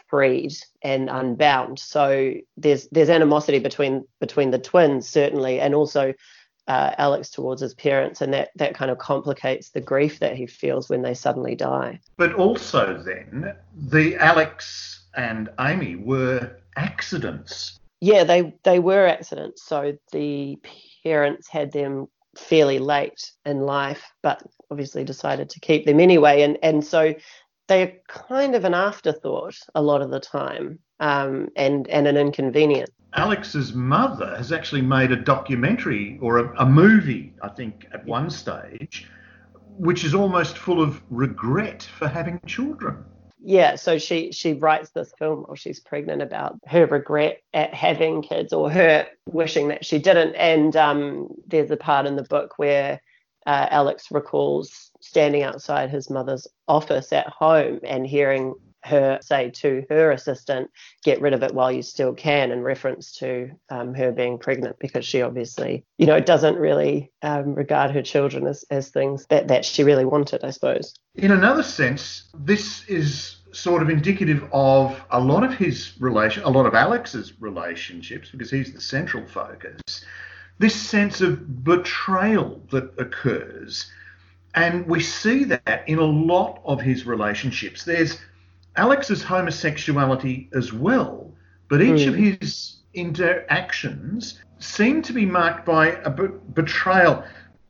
freed 0.08 0.52
and 0.82 1.10
unbound. 1.10 1.78
So 1.78 2.34
there's 2.56 2.88
there's 2.92 3.10
animosity 3.10 3.58
between 3.58 4.04
between 4.20 4.50
the 4.50 4.58
twins 4.58 5.08
certainly, 5.08 5.60
and 5.60 5.74
also 5.74 6.14
uh, 6.68 6.94
Alex 6.98 7.30
towards 7.30 7.60
his 7.60 7.74
parents, 7.74 8.20
and 8.20 8.32
that 8.32 8.50
that 8.56 8.74
kind 8.74 8.90
of 8.90 8.98
complicates 8.98 9.70
the 9.70 9.80
grief 9.80 10.18
that 10.20 10.36
he 10.36 10.46
feels 10.46 10.88
when 10.88 11.02
they 11.02 11.14
suddenly 11.14 11.54
die. 11.54 12.00
But 12.16 12.34
also, 12.34 13.02
then 13.02 13.54
the 13.76 14.16
Alex 14.16 15.04
and 15.14 15.50
Amy 15.60 15.96
were 15.96 16.56
accidents. 16.76 17.78
Yeah, 18.00 18.24
they 18.24 18.54
they 18.64 18.78
were 18.78 19.06
accidents. 19.06 19.62
So 19.62 19.96
the 20.12 20.58
parents 21.04 21.48
had 21.48 21.72
them 21.72 22.06
fairly 22.36 22.78
late 22.78 23.32
in 23.44 23.60
life, 23.60 24.10
but 24.22 24.42
obviously 24.70 25.04
decided 25.04 25.50
to 25.50 25.60
keep 25.60 25.84
them 25.84 26.00
anyway, 26.00 26.42
and 26.42 26.58
and 26.62 26.84
so 26.84 27.14
they're 27.68 27.94
kind 28.08 28.54
of 28.54 28.64
an 28.64 28.74
afterthought 28.74 29.56
a 29.74 29.82
lot 29.82 30.02
of 30.02 30.10
the 30.10 30.20
time, 30.20 30.78
um, 31.00 31.48
and 31.56 31.88
and 31.88 32.06
an 32.06 32.16
inconvenience. 32.16 32.90
Alex's 33.14 33.72
mother 33.74 34.36
has 34.36 34.52
actually 34.52 34.82
made 34.82 35.12
a 35.12 35.16
documentary 35.16 36.18
or 36.20 36.38
a, 36.38 36.62
a 36.62 36.66
movie, 36.66 37.32
I 37.42 37.48
think, 37.48 37.86
at 37.92 38.04
one 38.04 38.28
stage, 38.28 39.08
which 39.76 40.04
is 40.04 40.14
almost 40.14 40.58
full 40.58 40.82
of 40.82 41.02
regret 41.10 41.82
for 41.82 42.08
having 42.08 42.40
children. 42.46 43.04
Yeah, 43.46 43.76
so 43.76 43.98
she 43.98 44.32
she 44.32 44.54
writes 44.54 44.90
this 44.90 45.12
film 45.18 45.42
while 45.42 45.54
she's 45.54 45.78
pregnant 45.78 46.22
about 46.22 46.58
her 46.66 46.86
regret 46.86 47.42
at 47.52 47.74
having 47.74 48.22
kids 48.22 48.54
or 48.54 48.70
her 48.70 49.06
wishing 49.26 49.68
that 49.68 49.84
she 49.84 49.98
didn't. 49.98 50.34
And 50.36 50.74
um, 50.76 51.28
there's 51.46 51.70
a 51.70 51.76
part 51.76 52.06
in 52.06 52.16
the 52.16 52.22
book 52.22 52.54
where 52.56 53.02
uh, 53.46 53.66
Alex 53.70 54.06
recalls 54.10 54.90
standing 55.00 55.42
outside 55.42 55.90
his 55.90 56.08
mother's 56.08 56.46
office 56.68 57.12
at 57.12 57.28
home 57.28 57.80
and 57.84 58.06
hearing 58.06 58.54
her 58.84 59.18
say 59.22 59.50
to 59.50 59.84
her 59.88 60.10
assistant, 60.10 60.70
get 61.02 61.20
rid 61.20 61.32
of 61.32 61.42
it 61.42 61.54
while 61.54 61.72
you 61.72 61.82
still 61.82 62.12
can, 62.12 62.50
in 62.50 62.62
reference 62.62 63.12
to 63.12 63.50
um, 63.70 63.94
her 63.94 64.12
being 64.12 64.38
pregnant, 64.38 64.76
because 64.78 65.04
she 65.04 65.22
obviously, 65.22 65.84
you 65.98 66.06
know, 66.06 66.20
doesn't 66.20 66.56
really 66.56 67.10
um, 67.22 67.54
regard 67.54 67.90
her 67.90 68.02
children 68.02 68.46
as, 68.46 68.64
as 68.70 68.90
things 68.90 69.26
that, 69.30 69.48
that 69.48 69.64
she 69.64 69.84
really 69.84 70.04
wanted, 70.04 70.44
I 70.44 70.50
suppose. 70.50 70.94
In 71.14 71.30
another 71.30 71.62
sense, 71.62 72.24
this 72.34 72.84
is 72.88 73.36
sort 73.52 73.82
of 73.82 73.88
indicative 73.88 74.48
of 74.52 75.00
a 75.10 75.20
lot 75.20 75.44
of 75.44 75.54
his 75.54 75.94
relation, 76.00 76.42
a 76.42 76.50
lot 76.50 76.66
of 76.66 76.74
Alex's 76.74 77.40
relationships, 77.40 78.30
because 78.30 78.50
he's 78.50 78.72
the 78.72 78.80
central 78.80 79.26
focus. 79.26 79.80
This 80.58 80.74
sense 80.74 81.20
of 81.20 81.64
betrayal 81.64 82.60
that 82.70 82.92
occurs. 82.98 83.90
And 84.54 84.86
we 84.86 85.00
see 85.00 85.44
that 85.44 85.84
in 85.88 85.98
a 85.98 86.04
lot 86.04 86.60
of 86.64 86.80
his 86.80 87.06
relationships. 87.06 87.84
There's 87.84 88.18
Alex's 88.76 89.22
homosexuality 89.22 90.48
as 90.54 90.72
well, 90.72 91.32
but 91.68 91.80
each 91.80 92.02
mm. 92.02 92.08
of 92.08 92.14
hmm. 92.14 92.22
his 92.22 92.76
interactions 92.94 94.40
seem 94.58 95.02
to 95.02 95.12
be 95.12 95.26
marked 95.26 95.64
by 95.64 95.88
a 95.88 96.10
betrayal. 96.10 97.24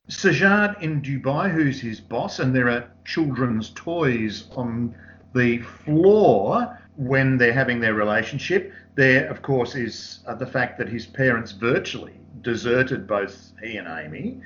Sajad 0.08 0.80
in 0.82 1.00
Dubai, 1.00 1.50
who's 1.50 1.80
his 1.80 2.00
boss, 2.00 2.38
and 2.38 2.54
there 2.54 2.68
are 2.68 2.90
children's 3.04 3.70
toys 3.70 4.48
on 4.54 4.94
the 5.34 5.58
floor 5.58 6.78
when 6.96 7.38
they're 7.38 7.52
having 7.52 7.80
their 7.80 7.94
relationship. 7.94 8.72
There, 8.94 9.26
of 9.28 9.42
course, 9.42 9.74
is 9.74 10.20
uh, 10.26 10.34
the 10.34 10.46
fact 10.46 10.78
that 10.78 10.88
his 10.88 11.06
parents 11.06 11.52
virtually 11.52 12.20
deserted 12.42 13.06
both 13.06 13.52
he 13.62 13.76
and 13.76 13.88
Amy. 13.88 14.40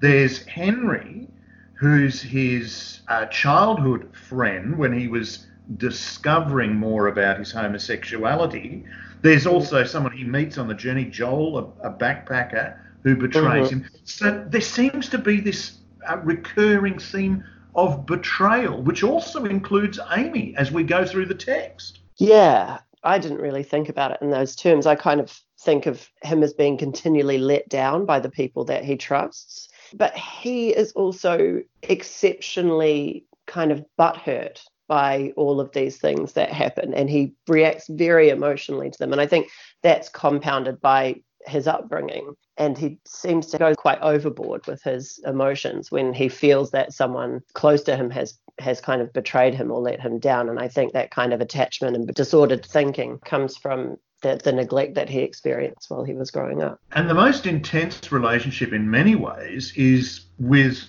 There's 0.00 0.44
Henry, 0.44 1.28
who's 1.74 2.20
his 2.20 3.00
uh, 3.08 3.26
childhood 3.26 4.14
friend 4.14 4.76
when 4.76 4.92
he 4.92 5.08
was 5.08 5.46
discovering 5.76 6.74
more 6.74 7.08
about 7.08 7.38
his 7.38 7.52
homosexuality. 7.52 8.84
There's 9.22 9.46
also 9.46 9.84
someone 9.84 10.12
he 10.12 10.24
meets 10.24 10.58
on 10.58 10.68
the 10.68 10.74
journey, 10.74 11.04
Joel, 11.04 11.58
a, 11.58 11.88
a 11.88 11.92
backpacker, 11.92 12.78
who 13.02 13.16
betrays 13.16 13.68
mm-hmm. 13.68 13.80
him. 13.80 13.90
So 14.04 14.46
there 14.48 14.60
seems 14.60 15.08
to 15.10 15.18
be 15.18 15.40
this 15.40 15.78
uh, 16.08 16.18
recurring 16.18 16.98
theme 16.98 17.44
of 17.74 18.06
betrayal, 18.06 18.82
which 18.82 19.02
also 19.02 19.44
includes 19.44 20.00
Amy 20.16 20.54
as 20.56 20.72
we 20.72 20.82
go 20.82 21.04
through 21.04 21.26
the 21.26 21.34
text. 21.34 22.00
Yeah, 22.16 22.78
I 23.04 23.18
didn't 23.18 23.38
really 23.38 23.62
think 23.62 23.88
about 23.88 24.12
it 24.12 24.18
in 24.20 24.30
those 24.30 24.56
terms. 24.56 24.86
I 24.86 24.94
kind 24.94 25.20
of 25.20 25.38
think 25.60 25.86
of 25.86 26.08
him 26.22 26.42
as 26.42 26.52
being 26.52 26.76
continually 26.76 27.38
let 27.38 27.68
down 27.68 28.04
by 28.04 28.20
the 28.20 28.30
people 28.30 28.64
that 28.64 28.84
he 28.84 28.96
trusts. 28.96 29.68
But 29.94 30.14
he 30.16 30.70
is 30.70 30.92
also 30.92 31.62
exceptionally 31.82 33.24
kind 33.46 33.72
of 33.72 33.84
butthurt 33.98 34.60
by 34.88 35.32
all 35.36 35.60
of 35.60 35.70
these 35.72 35.98
things 35.98 36.32
that 36.32 36.50
happen 36.50 36.94
and 36.94 37.08
he 37.08 37.34
reacts 37.46 37.86
very 37.88 38.30
emotionally 38.30 38.90
to 38.90 38.98
them. 38.98 39.12
And 39.12 39.20
i 39.20 39.26
think 39.26 39.48
that's 39.82 40.08
compounded 40.08 40.80
by 40.80 41.16
his 41.46 41.66
upbringing. 41.66 42.34
And 42.56 42.76
he 42.76 42.98
seems 43.06 43.46
to 43.48 43.58
go 43.58 43.74
quite 43.74 44.00
overboard 44.00 44.66
with 44.66 44.82
his 44.82 45.20
emotions 45.24 45.90
when 45.90 46.12
he 46.12 46.28
feels 46.28 46.72
that 46.72 46.92
someone 46.92 47.40
close 47.54 47.82
to 47.84 47.96
him 47.96 48.10
has 48.10 48.38
has 48.58 48.80
kind 48.80 49.00
of 49.00 49.12
betrayed 49.12 49.54
him 49.54 49.70
or 49.70 49.80
let 49.80 50.00
him 50.00 50.18
down. 50.18 50.48
And 50.48 50.58
i 50.58 50.68
think 50.68 50.92
that 50.92 51.10
kind 51.10 51.32
of 51.32 51.40
attachment 51.40 51.96
and 51.96 52.12
disordered 52.14 52.64
thinking 52.66 53.18
comes 53.20 53.56
from 53.56 53.98
the, 54.22 54.40
the 54.42 54.52
neglect 54.52 54.94
that 54.96 55.08
he 55.08 55.20
experienced 55.20 55.90
while 55.90 56.02
he 56.02 56.14
was 56.14 56.32
growing 56.32 56.60
up. 56.60 56.80
And 56.92 57.08
the 57.08 57.14
most 57.14 57.46
intense 57.46 58.10
relationship 58.10 58.72
in 58.72 58.90
many 58.90 59.14
ways 59.14 59.72
is 59.76 60.22
with 60.38 60.82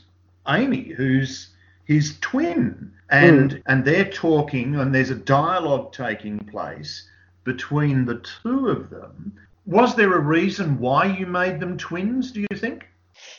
amy 0.47 0.93
who's 0.97 1.49
his 1.89 2.19
twin. 2.21 2.93
And 3.09 3.51
mm. 3.51 3.61
and 3.65 3.83
they're 3.83 4.09
talking 4.09 4.75
and 4.75 4.93
there's 4.93 5.09
a 5.09 5.15
dialogue 5.15 5.91
taking 5.91 6.37
place 6.37 7.09
between 7.43 8.05
the 8.05 8.23
two 8.43 8.67
of 8.67 8.91
them. 8.91 9.33
Was 9.65 9.95
there 9.95 10.13
a 10.13 10.19
reason 10.19 10.79
why 10.79 11.05
you 11.05 11.25
made 11.25 11.59
them 11.59 11.77
twins 11.77 12.31
do 12.31 12.41
you 12.41 12.55
think? 12.55 12.85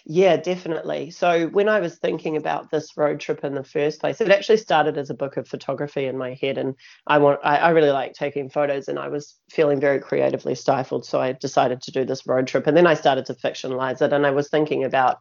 Yeah 0.04 0.36
definitely. 0.36 1.10
So 1.10 1.46
when 1.46 1.68
i 1.68 1.78
was 1.78 1.94
thinking 1.98 2.36
about 2.36 2.72
this 2.72 2.96
road 2.96 3.20
trip 3.20 3.44
in 3.44 3.54
the 3.54 3.62
first 3.62 4.00
place 4.00 4.20
it 4.20 4.30
actually 4.30 4.56
started 4.56 4.98
as 4.98 5.10
a 5.10 5.14
book 5.22 5.36
of 5.36 5.46
photography 5.46 6.06
in 6.06 6.18
my 6.18 6.34
head 6.34 6.58
and 6.58 6.74
i 7.06 7.18
want 7.18 7.38
i, 7.44 7.56
I 7.58 7.70
really 7.70 7.90
like 7.90 8.14
taking 8.14 8.50
photos 8.50 8.88
and 8.88 8.98
i 8.98 9.06
was 9.06 9.36
feeling 9.48 9.78
very 9.78 10.00
creatively 10.00 10.56
stifled 10.56 11.06
so 11.06 11.20
i 11.20 11.32
decided 11.32 11.82
to 11.82 11.92
do 11.92 12.04
this 12.04 12.26
road 12.26 12.48
trip. 12.48 12.66
And 12.66 12.76
then 12.76 12.88
i 12.88 12.94
started 12.94 13.26
to 13.26 13.34
fictionalize 13.34 14.02
it 14.02 14.12
and 14.12 14.26
i 14.26 14.32
was 14.32 14.48
thinking 14.48 14.82
about 14.82 15.20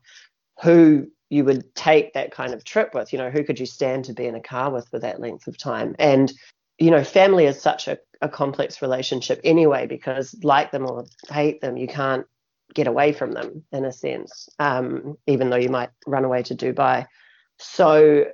who 0.64 1.08
you 1.30 1.46
would 1.46 1.74
take 1.76 2.14
that 2.14 2.32
kind 2.32 2.54
of 2.54 2.64
trip 2.64 2.94
with. 2.94 3.14
You 3.14 3.20
know, 3.20 3.30
who 3.30 3.44
could 3.44 3.60
you 3.60 3.66
stand 3.66 4.06
to 4.06 4.14
be 4.14 4.26
in 4.26 4.36
a 4.36 4.42
car 4.42 4.72
with 4.72 4.88
for 4.90 5.00
that 5.00 5.20
length 5.20 5.48
of 5.48 5.58
time? 5.58 5.96
And, 6.00 6.32
you 6.78 6.92
know, 6.92 7.04
family 7.04 7.46
is 7.46 7.62
such 7.62 7.88
a, 7.88 8.00
a 8.22 8.30
complex 8.30 8.82
relationship 8.82 9.40
anyway, 9.44 9.88
because 9.88 10.36
like 10.44 10.72
them 10.72 10.90
or 10.90 11.06
hate 11.30 11.62
them, 11.62 11.78
you 11.78 11.88
can't 11.88 12.26
get 12.74 12.88
away 12.88 13.14
from 13.14 13.32
them 13.32 13.64
in 13.72 13.86
a 13.86 13.92
sense, 13.92 14.50
um, 14.60 15.18
even 15.28 15.50
though 15.50 15.58
you 15.58 15.70
might 15.70 15.90
run 16.06 16.26
away 16.26 16.44
to 16.44 16.56
Dubai. 16.56 17.06
So 17.58 18.26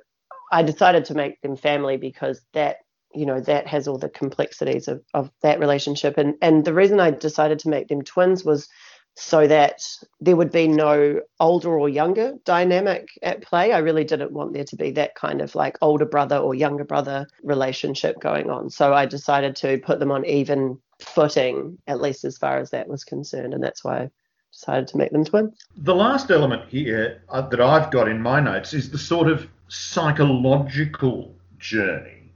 I 0.52 0.62
decided 0.62 1.04
to 1.06 1.14
make 1.14 1.40
them 1.40 1.56
family 1.56 1.96
because 1.96 2.40
that 2.52 2.78
you 3.14 3.24
know 3.24 3.40
that 3.40 3.66
has 3.66 3.88
all 3.88 3.98
the 3.98 4.08
complexities 4.08 4.88
of, 4.88 5.02
of 5.14 5.30
that 5.40 5.58
relationship 5.58 6.18
and 6.18 6.34
and 6.42 6.64
the 6.64 6.74
reason 6.74 7.00
i 7.00 7.10
decided 7.10 7.58
to 7.58 7.68
make 7.68 7.88
them 7.88 8.02
twins 8.02 8.44
was 8.44 8.68
so 9.16 9.46
that 9.46 9.82
there 10.20 10.36
would 10.36 10.52
be 10.52 10.68
no 10.68 11.20
older 11.40 11.70
or 11.78 11.88
younger 11.88 12.34
dynamic 12.44 13.08
at 13.22 13.42
play. 13.42 13.72
I 13.72 13.78
really 13.78 14.04
didn't 14.04 14.32
want 14.32 14.52
there 14.52 14.64
to 14.64 14.76
be 14.76 14.90
that 14.92 15.14
kind 15.14 15.40
of 15.40 15.54
like 15.54 15.78
older 15.80 16.04
brother 16.04 16.36
or 16.36 16.54
younger 16.54 16.84
brother 16.84 17.26
relationship 17.42 18.20
going 18.20 18.50
on. 18.50 18.68
So 18.68 18.92
I 18.92 19.06
decided 19.06 19.56
to 19.56 19.78
put 19.78 20.00
them 20.00 20.12
on 20.12 20.26
even 20.26 20.78
footing, 21.00 21.78
at 21.86 22.00
least 22.02 22.24
as 22.24 22.36
far 22.36 22.58
as 22.58 22.70
that 22.70 22.88
was 22.88 23.04
concerned. 23.04 23.54
And 23.54 23.62
that's 23.64 23.82
why 23.82 24.02
I 24.02 24.10
decided 24.52 24.88
to 24.88 24.98
make 24.98 25.12
them 25.12 25.24
twins. 25.24 25.66
The 25.78 25.94
last 25.94 26.30
element 26.30 26.68
here 26.68 27.22
uh, 27.30 27.40
that 27.40 27.60
I've 27.60 27.90
got 27.90 28.08
in 28.08 28.20
my 28.20 28.40
notes 28.40 28.74
is 28.74 28.90
the 28.90 28.98
sort 28.98 29.28
of 29.28 29.48
psychological 29.68 31.34
journey 31.58 32.32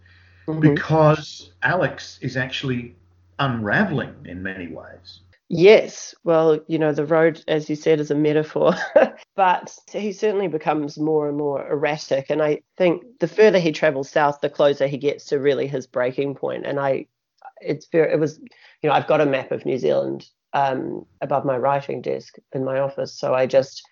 mm-hmm. 0.49 0.61
because 0.61 1.53
Alex 1.63 2.19
is 2.23 2.39
actually 2.39 2.97
unraveling 3.39 4.15
in 4.25 4.43
many 4.43 4.69
ways. 4.69 5.21
Yes, 5.53 6.15
well, 6.23 6.61
you 6.69 6.79
know, 6.79 6.93
the 6.93 7.05
road, 7.05 7.43
as 7.49 7.69
you 7.69 7.75
said, 7.75 7.99
is 7.99 8.13
a 8.13 8.15
metaphor, 8.15 8.73
but 9.35 9.77
he 9.91 10.13
certainly 10.13 10.47
becomes 10.47 10.97
more 10.97 11.29
and 11.29 11.37
more 11.37 11.69
erratic. 11.69 12.31
And 12.31 12.41
I 12.41 12.61
think 12.77 13.03
the 13.19 13.27
further 13.27 13.59
he 13.59 13.73
travels 13.73 14.09
south, 14.09 14.41
the 14.41 14.49
closer 14.49 14.87
he 14.87 14.97
gets 14.97 15.27
to 15.27 15.41
really 15.41 15.67
his 15.67 15.89
breaking 15.89 16.37
point. 16.37 16.67
And 16.67 16.79
I, 16.79 17.07
it's 17.61 17.89
very, 17.91 18.13
it 18.13 18.21
was, 18.21 18.39
you 18.83 18.89
know, 18.89 18.93
I've 18.93 19.09
got 19.09 19.21
a 19.21 19.27
map 19.27 19.51
of 19.51 19.67
New 19.67 19.79
Zealand 19.79 20.29
um, 20.53 21.05
above 21.21 21.45
my 21.45 21.57
writing 21.59 22.01
desk 22.01 22.37
in 22.53 22.65
my 22.65 22.79
office. 22.79 23.13
So 23.19 23.35
I 23.35 23.47
just 23.47 23.83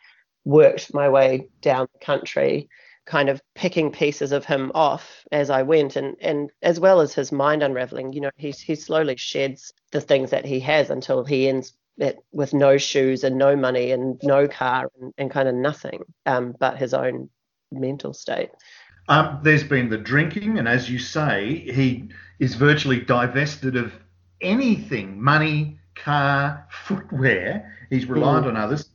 worked 0.45 0.95
my 0.95 1.09
way 1.09 1.49
down 1.61 1.89
the 1.93 2.05
country 2.05 2.69
kind 3.09 3.31
of 3.31 3.41
picking 3.55 3.91
pieces 3.91 4.33
of 4.33 4.45
him 4.45 4.71
off 4.75 5.25
as 5.33 5.49
I 5.49 5.63
went 5.63 5.97
and 5.97 6.15
and 6.21 6.51
as 6.63 6.79
well 6.79 7.01
as 7.01 7.15
his 7.15 7.33
mind 7.33 7.63
unraveling 7.63 8.13
you 8.13 8.21
know 8.21 8.31
he 8.37 8.51
he 8.51 8.75
slowly 8.75 9.17
sheds 9.17 9.73
the 9.93 10.01
things 10.03 10.31
that 10.31 10.45
he 10.45 10.61
has 10.61 10.91
until 10.91 11.25
he 11.25 11.49
ends 11.49 11.73
it 11.97 12.19
with 12.33 12.53
no 12.53 12.77
shoes 12.77 13.25
and 13.25 13.37
no 13.37 13.57
money 13.57 13.93
and 13.93 14.21
no 14.23 14.47
car 14.47 14.91
and, 15.01 15.15
and 15.17 15.31
kind 15.31 15.49
of 15.49 15.55
nothing 15.55 16.03
um, 16.27 16.55
but 16.61 16.77
his 16.77 16.95
own 16.95 17.31
mental 17.73 18.13
state. 18.13 18.51
Um, 19.09 19.41
there's 19.43 19.65
been 19.65 19.89
the 19.89 19.97
drinking 19.97 20.59
and 20.59 20.69
as 20.69 20.91
you 20.91 20.99
say 20.99 21.65
he 21.73 22.11
is 22.39 22.57
virtually 22.57 23.01
divested 23.01 23.75
of 23.75 23.95
anything 24.43 25.21
money 25.21 25.81
car 25.95 26.67
footwear. 26.71 27.75
He's 27.89 28.05
reliant 28.05 28.45
mm. 28.45 28.51
on 28.51 28.57
others 28.57 28.91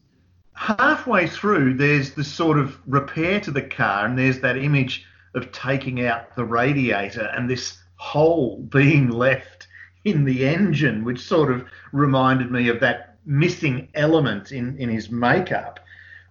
halfway 0.55 1.27
through, 1.27 1.75
there's 1.75 2.11
the 2.11 2.23
sort 2.23 2.57
of 2.57 2.77
repair 2.85 3.39
to 3.41 3.51
the 3.51 3.61
car, 3.61 4.05
and 4.05 4.17
there's 4.17 4.39
that 4.39 4.57
image 4.57 5.05
of 5.35 5.51
taking 5.51 6.05
out 6.05 6.35
the 6.35 6.45
radiator 6.45 7.31
and 7.35 7.49
this 7.49 7.77
hole 7.95 8.57
being 8.69 9.09
left 9.09 9.67
in 10.05 10.25
the 10.25 10.45
engine, 10.45 11.03
which 11.03 11.21
sort 11.21 11.51
of 11.51 11.65
reminded 11.91 12.51
me 12.51 12.67
of 12.67 12.79
that 12.81 13.17
missing 13.25 13.87
element 13.93 14.51
in, 14.51 14.77
in 14.77 14.89
his 14.89 15.09
makeup. 15.09 15.79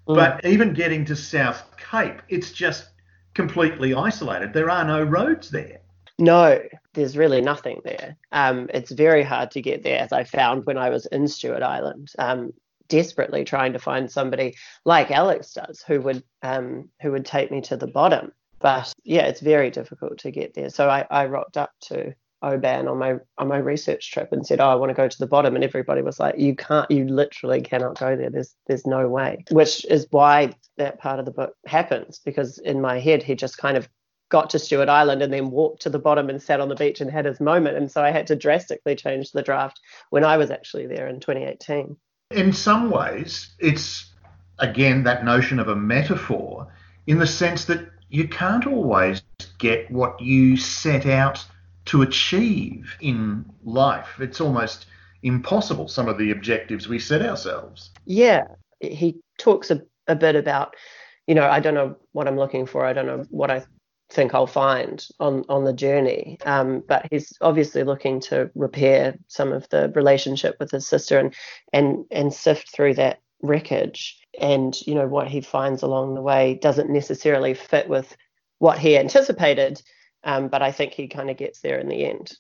Mm. 0.06 0.14
But 0.16 0.44
even 0.44 0.74
getting 0.74 1.04
to 1.06 1.16
South 1.16 1.64
Cape, 1.78 2.20
it's 2.28 2.52
just 2.52 2.90
completely 3.34 3.94
isolated. 3.94 4.52
There 4.52 4.70
are 4.70 4.84
no 4.84 5.02
roads 5.02 5.50
there. 5.50 5.78
No, 6.18 6.60
there's 6.92 7.16
really 7.16 7.40
nothing 7.40 7.80
there. 7.84 8.16
Um, 8.30 8.68
it's 8.74 8.92
very 8.92 9.22
hard 9.22 9.50
to 9.52 9.62
get 9.62 9.82
there, 9.82 9.98
as 9.98 10.12
I 10.12 10.24
found 10.24 10.66
when 10.66 10.76
I 10.76 10.90
was 10.90 11.06
in 11.06 11.26
Stewart 11.26 11.62
Island. 11.62 12.12
Um, 12.18 12.52
desperately 12.92 13.42
trying 13.42 13.72
to 13.72 13.78
find 13.78 14.10
somebody 14.10 14.54
like 14.84 15.10
Alex 15.10 15.54
does 15.54 15.82
who 15.86 15.98
would 16.02 16.22
um, 16.42 16.90
who 17.00 17.10
would 17.12 17.24
take 17.24 17.50
me 17.50 17.62
to 17.62 17.76
the 17.76 17.86
bottom. 17.86 18.32
But 18.58 18.92
yeah, 19.02 19.22
it's 19.22 19.40
very 19.40 19.70
difficult 19.70 20.18
to 20.18 20.30
get 20.30 20.52
there. 20.52 20.68
So 20.68 20.90
I, 20.90 21.06
I 21.10 21.26
rocked 21.26 21.56
up 21.56 21.72
to 21.88 22.14
Oban 22.42 22.88
on 22.88 22.98
my 22.98 23.14
on 23.38 23.48
my 23.48 23.56
research 23.56 24.12
trip 24.12 24.30
and 24.30 24.46
said, 24.46 24.60
"Oh, 24.60 24.68
I 24.68 24.74
want 24.74 24.90
to 24.90 24.94
go 24.94 25.08
to 25.08 25.18
the 25.18 25.26
bottom," 25.26 25.54
and 25.54 25.64
everybody 25.64 26.02
was 26.02 26.20
like, 26.20 26.38
"You 26.38 26.54
can't, 26.54 26.90
you 26.90 27.06
literally 27.06 27.62
cannot 27.62 27.98
go 27.98 28.14
there. 28.14 28.28
There's 28.28 28.54
there's 28.66 28.86
no 28.86 29.08
way." 29.08 29.44
Which 29.50 29.86
is 29.86 30.06
why 30.10 30.52
that 30.76 30.98
part 30.98 31.18
of 31.18 31.24
the 31.24 31.30
book 31.30 31.54
happens 31.66 32.20
because 32.22 32.58
in 32.58 32.82
my 32.82 33.00
head 33.00 33.22
he 33.22 33.34
just 33.34 33.56
kind 33.56 33.78
of 33.78 33.88
got 34.28 34.50
to 34.50 34.58
Stewart 34.58 34.88
Island 34.88 35.22
and 35.22 35.32
then 35.32 35.50
walked 35.50 35.82
to 35.82 35.90
the 35.90 35.98
bottom 35.98 36.28
and 36.28 36.42
sat 36.42 36.60
on 36.60 36.68
the 36.68 36.74
beach 36.74 37.00
and 37.00 37.10
had 37.10 37.24
his 37.24 37.40
moment, 37.40 37.78
and 37.78 37.90
so 37.90 38.02
I 38.02 38.10
had 38.10 38.26
to 38.26 38.36
drastically 38.36 38.96
change 38.96 39.32
the 39.32 39.42
draft 39.42 39.80
when 40.10 40.24
I 40.24 40.36
was 40.36 40.50
actually 40.50 40.86
there 40.86 41.08
in 41.08 41.20
2018. 41.20 41.96
In 42.32 42.52
some 42.52 42.90
ways, 42.90 43.50
it's 43.58 44.10
again 44.58 45.04
that 45.04 45.24
notion 45.24 45.58
of 45.58 45.68
a 45.68 45.76
metaphor 45.76 46.68
in 47.06 47.18
the 47.18 47.26
sense 47.26 47.64
that 47.66 47.88
you 48.10 48.28
can't 48.28 48.66
always 48.66 49.22
get 49.58 49.90
what 49.90 50.20
you 50.20 50.56
set 50.56 51.06
out 51.06 51.44
to 51.86 52.02
achieve 52.02 52.94
in 53.00 53.44
life. 53.64 54.20
It's 54.20 54.40
almost 54.40 54.86
impossible, 55.22 55.88
some 55.88 56.08
of 56.08 56.18
the 56.18 56.30
objectives 56.30 56.88
we 56.88 56.98
set 56.98 57.22
ourselves. 57.22 57.90
Yeah. 58.04 58.44
He 58.80 59.16
talks 59.38 59.70
a, 59.70 59.82
a 60.08 60.14
bit 60.14 60.36
about, 60.36 60.74
you 61.26 61.34
know, 61.34 61.48
I 61.48 61.60
don't 61.60 61.74
know 61.74 61.96
what 62.12 62.28
I'm 62.28 62.36
looking 62.36 62.66
for. 62.66 62.84
I 62.84 62.92
don't 62.92 63.06
know 63.06 63.24
what 63.30 63.50
I 63.50 63.64
think 64.12 64.34
I'll 64.34 64.46
find 64.46 65.06
on 65.18 65.44
on 65.48 65.64
the 65.64 65.72
journey. 65.72 66.38
Um, 66.44 66.82
but 66.86 67.06
he's 67.10 67.32
obviously 67.40 67.82
looking 67.82 68.20
to 68.20 68.50
repair 68.54 69.16
some 69.28 69.52
of 69.52 69.68
the 69.70 69.90
relationship 69.94 70.56
with 70.60 70.70
his 70.70 70.86
sister 70.86 71.18
and 71.18 71.34
and 71.72 72.04
and 72.10 72.32
sift 72.32 72.70
through 72.70 72.94
that 72.94 73.20
wreckage. 73.42 74.18
And 74.38 74.74
you 74.86 74.94
know 74.94 75.08
what 75.08 75.28
he 75.28 75.40
finds 75.40 75.82
along 75.82 76.14
the 76.14 76.22
way 76.22 76.54
doesn't 76.54 76.90
necessarily 76.90 77.54
fit 77.54 77.88
with 77.88 78.16
what 78.58 78.78
he 78.78 78.96
anticipated, 78.96 79.82
um, 80.24 80.48
but 80.48 80.62
I 80.62 80.70
think 80.70 80.92
he 80.92 81.08
kind 81.08 81.30
of 81.30 81.36
gets 81.36 81.60
there 81.60 81.78
in 81.78 81.88
the 81.88 82.04
end. 82.04 82.32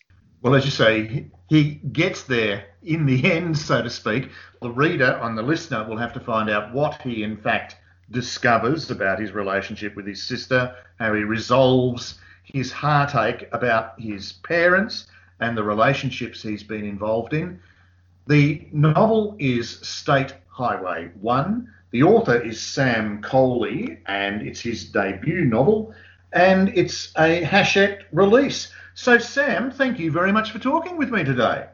Well, 0.42 0.54
as 0.54 0.64
you 0.64 0.70
say, 0.70 1.26
he 1.48 1.74
gets 1.92 2.24
there 2.24 2.64
in 2.82 3.06
the 3.06 3.30
end, 3.30 3.56
so 3.56 3.82
to 3.82 3.90
speak. 3.90 4.30
The 4.60 4.70
reader 4.70 5.18
and 5.22 5.38
the 5.38 5.42
listener 5.42 5.86
will 5.88 5.98
have 5.98 6.12
to 6.14 6.20
find 6.20 6.50
out 6.50 6.72
what 6.72 7.00
he, 7.02 7.22
in 7.22 7.36
fact, 7.36 7.76
discovers 8.12 8.90
about 8.90 9.18
his 9.18 9.32
relationship 9.32 9.96
with 9.96 10.06
his 10.06 10.22
sister, 10.22 10.74
how 10.98 11.14
he 11.14 11.22
resolves 11.22 12.18
his 12.44 12.70
heartache 12.70 13.48
about 13.52 13.98
his 14.00 14.32
parents 14.32 15.06
and 15.40 15.56
the 15.56 15.62
relationships 15.62 16.42
he's 16.42 16.62
been 16.62 16.84
involved 16.84 17.34
in. 17.34 17.60
The 18.28 18.68
novel 18.72 19.36
is 19.38 19.78
State 19.80 20.34
Highway 20.48 21.10
1. 21.20 21.72
The 21.90 22.02
author 22.04 22.38
is 22.38 22.60
Sam 22.60 23.20
Coley, 23.20 23.98
and 24.06 24.46
it's 24.46 24.60
his 24.60 24.84
debut 24.84 25.44
novel, 25.44 25.94
and 26.32 26.68
it's 26.70 27.12
a 27.18 27.42
Hachette 27.44 28.04
release. 28.12 28.72
So, 28.94 29.18
Sam, 29.18 29.70
thank 29.70 29.98
you 29.98 30.10
very 30.10 30.32
much 30.32 30.52
for 30.52 30.58
talking 30.58 30.96
with 30.96 31.10
me 31.10 31.24
today. 31.24 31.66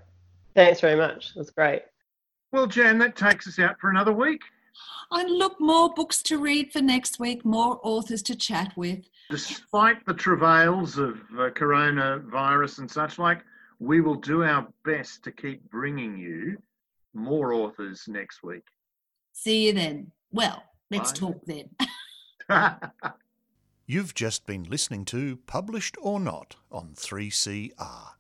Thanks 0.55 0.81
very 0.81 0.97
much. 0.97 1.35
That's 1.35 1.51
great. 1.51 1.83
Well, 2.51 2.67
Jan, 2.67 2.99
that 2.99 3.15
takes 3.15 3.47
us 3.47 3.59
out 3.59 3.79
for 3.79 3.91
another 3.91 4.13
week. 4.13 4.41
And 5.11 5.31
look, 5.39 5.61
more 5.61 5.93
books 5.95 6.23
to 6.25 6.39
read 6.39 6.73
for 6.73 6.81
next 6.83 7.19
week, 7.19 7.45
more 7.45 7.81
authors 7.83 8.23
to 8.25 8.37
chat 8.37 8.73
with. 8.77 9.09
Despite 9.31 10.05
the 10.05 10.15
travails 10.15 10.99
of 10.99 11.17
uh, 11.33 11.51
coronavirus 11.51 12.79
and 12.81 12.91
such 12.91 13.19
like, 13.19 13.43
we 13.79 14.01
will 14.01 14.17
do 14.17 14.43
our 14.43 14.67
best 14.85 15.23
to 15.25 15.33
keep 15.33 15.63
bringing 15.71 16.19
you 16.19 16.59
more 17.15 17.55
authors 17.55 18.05
next 18.09 18.43
week. 18.43 18.65
See 19.33 19.67
you 19.67 19.73
then. 19.73 20.11
Well, 20.31 20.63
let's 20.91 21.13
Bye. 21.13 21.19
talk 21.19 21.41
then. 21.47 21.71
You've 23.87 24.15
just 24.15 24.47
been 24.47 24.65
listening 24.65 25.05
to 25.07 25.39
Published 25.47 25.97
or 26.03 26.21
Not 26.21 26.57
on 26.71 26.95
3CR. 26.95 28.18